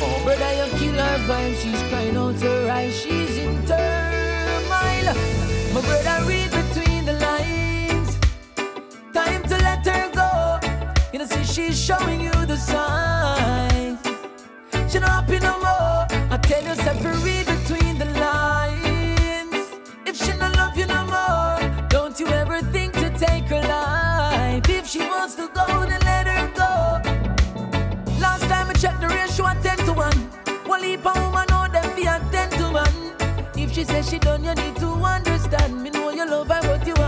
Oh, 0.00 0.20
brother, 0.24 0.52
you 0.60 0.66
kill 0.78 0.98
her 1.00 1.18
vibe. 1.26 1.56
She's 1.62 1.82
crying 1.88 2.16
out 2.16 2.38
her 2.40 2.70
eyes. 2.70 2.94
She's 3.00 3.38
in 3.38 3.64
turmoil. 3.66 5.37
Brother, 5.82 6.24
read 6.26 6.50
between 6.50 7.04
the 7.04 7.12
lines. 7.14 8.18
Time 9.12 9.42
to 9.44 9.56
let 9.58 9.86
her 9.86 10.10
go. 10.12 10.58
You 11.12 11.20
know, 11.20 11.26
see, 11.26 11.44
she's 11.44 11.78
showing 11.80 12.20
you 12.20 12.32
the 12.46 12.56
signs. 12.56 14.00
She 14.90 14.98
not 14.98 15.10
happy 15.10 15.38
no 15.38 15.58
more. 15.58 16.06
I 16.30 16.38
tell 16.42 16.62
to 17.02 17.08
read 17.24 17.46
between 17.46 17.98
the 17.98 18.06
lines. 18.18 19.68
If 20.04 20.16
she 20.16 20.36
not 20.36 20.56
love 20.56 20.76
you 20.76 20.86
no 20.86 21.04
more, 21.06 21.88
don't 21.88 22.18
you 22.18 22.26
ever 22.26 22.60
think 22.60 22.94
to 22.94 23.10
take 23.10 23.44
her 23.44 23.62
life. 23.62 24.68
If 24.68 24.86
she 24.86 25.00
wants 25.00 25.36
to 25.36 25.48
go, 25.54 25.66
then 25.86 26.00
let 26.00 26.26
her 26.26 26.48
go. 26.54 26.72
Last 28.18 28.44
time 28.48 28.68
I 28.68 28.74
checked 28.74 29.00
the 29.00 29.08
ratio, 29.08 29.46
a 29.46 29.54
10 29.62 29.76
to 29.86 29.92
1. 29.92 30.12
One 30.66 30.82
leap 30.82 31.04
she 33.78 33.84
says 33.84 34.10
she 34.10 34.18
done, 34.18 34.42
you 34.42 34.52
need 34.56 34.74
to 34.74 34.88
understand. 34.88 35.80
Me 35.80 35.90
know 35.90 36.10
you 36.10 36.28
love 36.28 36.48
her, 36.48 36.60
but 36.62 36.84
you 36.84 36.94
have 36.96 37.07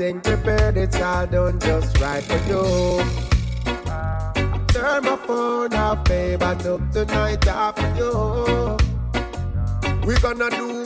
everything 0.00 0.20
prepared, 0.20 0.76
it's 0.76 1.00
all 1.00 1.26
done 1.26 1.58
just 1.58 1.98
right 2.00 2.22
for 2.22 2.36
you. 2.46 3.02
Turn 4.68 5.04
my 5.04 5.18
phone 5.26 5.74
off, 5.74 6.04
babe, 6.04 6.42
I 6.42 6.54
took 6.54 6.88
tonight 6.92 7.48
off 7.48 7.76
for 7.76 7.88
you. 7.96 8.76
We 10.06 10.14
gonna 10.20 10.50
do 10.50 10.77